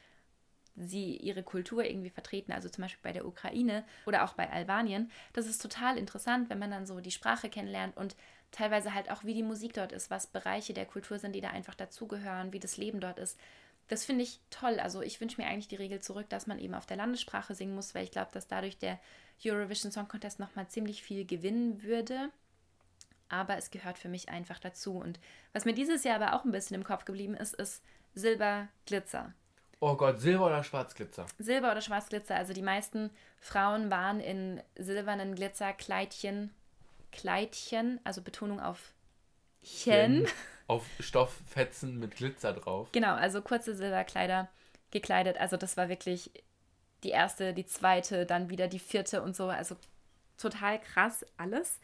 [0.75, 5.11] sie ihre Kultur irgendwie vertreten, also zum Beispiel bei der Ukraine oder auch bei Albanien.
[5.33, 8.15] Das ist total interessant, wenn man dann so die Sprache kennenlernt und
[8.51, 11.49] teilweise halt auch, wie die Musik dort ist, was Bereiche der Kultur sind, die da
[11.49, 13.39] einfach dazugehören, wie das Leben dort ist.
[13.87, 14.79] Das finde ich toll.
[14.79, 17.75] Also ich wünsche mir eigentlich die Regel zurück, dass man eben auf der Landessprache singen
[17.75, 18.99] muss, weil ich glaube, dass dadurch der
[19.43, 22.29] Eurovision Song Contest nochmal ziemlich viel gewinnen würde.
[23.29, 24.97] Aber es gehört für mich einfach dazu.
[24.97, 25.19] Und
[25.53, 29.33] was mir dieses Jahr aber auch ein bisschen im Kopf geblieben ist, ist Silber Glitzer.
[29.79, 31.25] Oh Gott, Silber oder Schwarzglitzer?
[31.39, 32.35] Silber oder Schwarzglitzer.
[32.35, 33.09] Also die meisten
[33.39, 36.51] Frauen waren in silbernen Glitzerkleidchen.
[37.11, 38.93] Kleidchen, also Betonung auf
[39.63, 40.27] Chen.
[40.67, 42.89] Auf Stofffetzen mit Glitzer drauf.
[42.91, 44.49] Genau, also kurze Silberkleider
[44.91, 45.37] gekleidet.
[45.37, 46.31] Also das war wirklich
[47.03, 49.49] die erste, die zweite, dann wieder die vierte und so.
[49.49, 49.75] Also
[50.37, 51.79] total krass alles.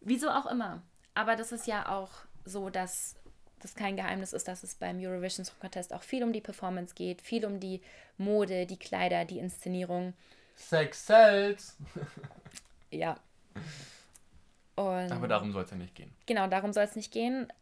[0.00, 0.82] Wieso auch immer.
[1.14, 2.10] Aber das ist ja auch
[2.44, 3.16] so, dass
[3.60, 6.94] das kein Geheimnis ist, dass es beim Eurovision Song Contest auch viel um die Performance
[6.94, 7.82] geht, viel um die
[8.16, 10.14] Mode, die Kleider, die Inszenierung.
[10.54, 11.76] Sex sells.
[12.90, 13.18] ja.
[14.76, 16.12] Und Aber darum soll es ja nicht gehen.
[16.26, 17.52] Genau, darum soll es nicht gehen.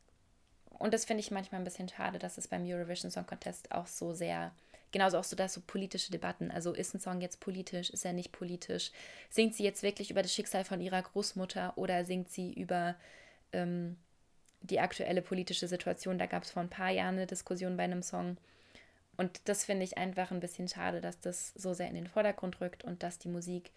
[0.79, 3.87] Und das finde ich manchmal ein bisschen schade, dass es beim Eurovision Song Contest auch
[3.87, 4.53] so sehr,
[4.93, 8.13] genauso auch so, dass so politische Debatten, also ist ein Song jetzt politisch, ist er
[8.13, 8.93] nicht politisch?
[9.31, 12.97] Singt sie jetzt wirklich über das Schicksal von ihrer Großmutter oder singt sie über
[13.53, 13.97] ähm,
[14.61, 16.19] die aktuelle politische Situation?
[16.19, 18.37] Da gab es vor ein paar Jahren eine Diskussion bei einem Song.
[19.17, 22.61] Und das finde ich einfach ein bisschen schade, dass das so sehr in den Vordergrund
[22.61, 23.71] rückt und dass die Musik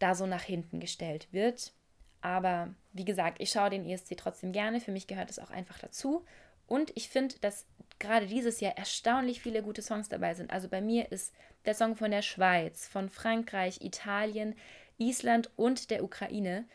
[0.00, 1.72] da so nach hinten gestellt wird.
[2.20, 4.80] Aber wie gesagt, ich schaue den ESC trotzdem gerne.
[4.80, 6.24] Für mich gehört es auch einfach dazu.
[6.66, 7.66] Und ich finde, dass
[7.98, 10.50] gerade dieses Jahr erstaunlich viele gute Songs dabei sind.
[10.50, 14.54] Also bei mir ist der Song von der Schweiz, von Frankreich, Italien,
[14.98, 16.66] Island und der Ukraine.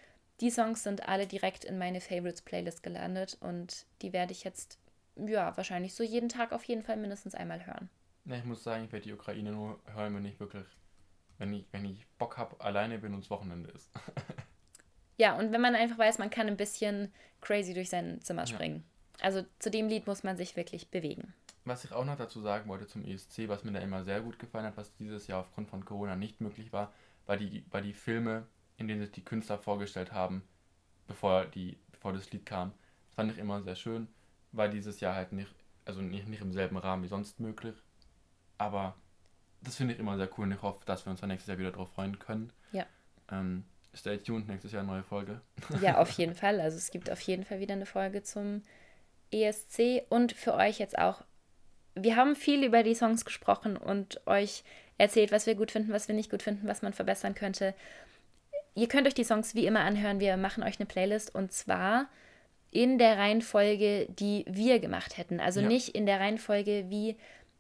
[0.41, 4.79] Die Songs sind alle direkt in meine Favorites Playlist gelandet und die werde ich jetzt,
[5.15, 7.89] ja, wahrscheinlich so jeden Tag auf jeden Fall mindestens einmal hören.
[8.25, 10.65] Ja, ich muss sagen, ich werde die Ukraine nur hören, wenn ich wirklich,
[11.37, 13.91] wenn ich, wenn ich Bock habe, alleine bin und es Wochenende ist.
[15.17, 17.11] Ja, und wenn man einfach weiß, man kann ein bisschen
[17.41, 18.83] crazy durch sein Zimmer springen.
[19.19, 19.25] Ja.
[19.25, 21.33] Also zu dem Lied muss man sich wirklich bewegen.
[21.63, 24.37] Was ich auch noch dazu sagen wollte zum ESC, was mir da immer sehr gut
[24.37, 26.93] gefallen hat, was dieses Jahr aufgrund von Corona nicht möglich war,
[27.25, 28.45] war die, war die Filme,
[28.77, 30.43] in denen sich die Künstler vorgestellt haben,
[31.07, 32.73] bevor, die, bevor das Lied kam.
[33.07, 34.07] Das fand ich immer sehr schön,
[34.51, 35.53] war dieses Jahr halt nicht,
[35.85, 37.75] also nicht, nicht im selben Rahmen wie sonst möglich.
[38.57, 38.95] Aber
[39.61, 41.57] das finde ich immer sehr cool und ich hoffe, dass wir uns dann nächstes Jahr
[41.57, 42.51] wieder darauf freuen können.
[42.71, 42.85] Ja.
[43.31, 45.41] Ähm, Stay tuned, nächstes Jahr eine neue Folge.
[45.81, 46.59] Ja, auf jeden Fall.
[46.59, 48.61] Also es gibt auf jeden Fall wieder eine Folge zum
[49.31, 51.23] ESC und für euch jetzt auch.
[51.95, 54.63] Wir haben viel über die Songs gesprochen und euch
[54.97, 57.73] erzählt, was wir gut finden, was wir nicht gut finden, was man verbessern könnte.
[58.75, 60.19] Ihr könnt euch die Songs wie immer anhören.
[60.19, 62.09] Wir machen euch eine Playlist und zwar
[62.71, 65.39] in der Reihenfolge, die wir gemacht hätten.
[65.39, 65.67] Also ja.
[65.67, 67.15] nicht in der Reihenfolge, wie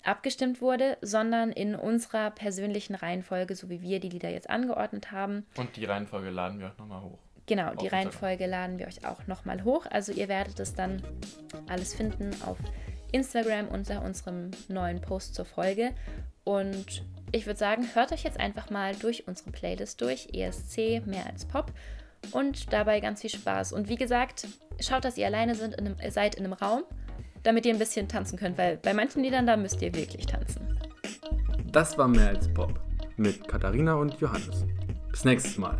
[0.07, 5.45] abgestimmt wurde, sondern in unserer persönlichen Reihenfolge, so wie wir die Lieder jetzt angeordnet haben.
[5.57, 7.19] Und die Reihenfolge laden wir auch nochmal hoch.
[7.47, 9.85] Genau, auf die Reihenfolge laden wir euch auch nochmal hoch.
[9.89, 11.03] Also ihr werdet es dann
[11.67, 12.57] alles finden auf
[13.11, 15.93] Instagram unter unserem neuen Post zur Folge.
[16.43, 21.25] Und ich würde sagen, hört euch jetzt einfach mal durch unsere Playlist durch, ESC, mehr
[21.27, 21.71] als Pop.
[22.31, 23.73] Und dabei ganz viel Spaß.
[23.73, 24.47] Und wie gesagt,
[24.79, 26.83] schaut, dass ihr alleine sind in einem, seid in einem Raum
[27.45, 30.67] damit ihr ein bisschen tanzen könnt, weil bei manchen Liedern da müsst ihr wirklich tanzen.
[31.71, 32.79] Das war mehr als Pop
[33.17, 34.65] mit Katharina und Johannes.
[35.11, 35.77] Bis nächstes Mal.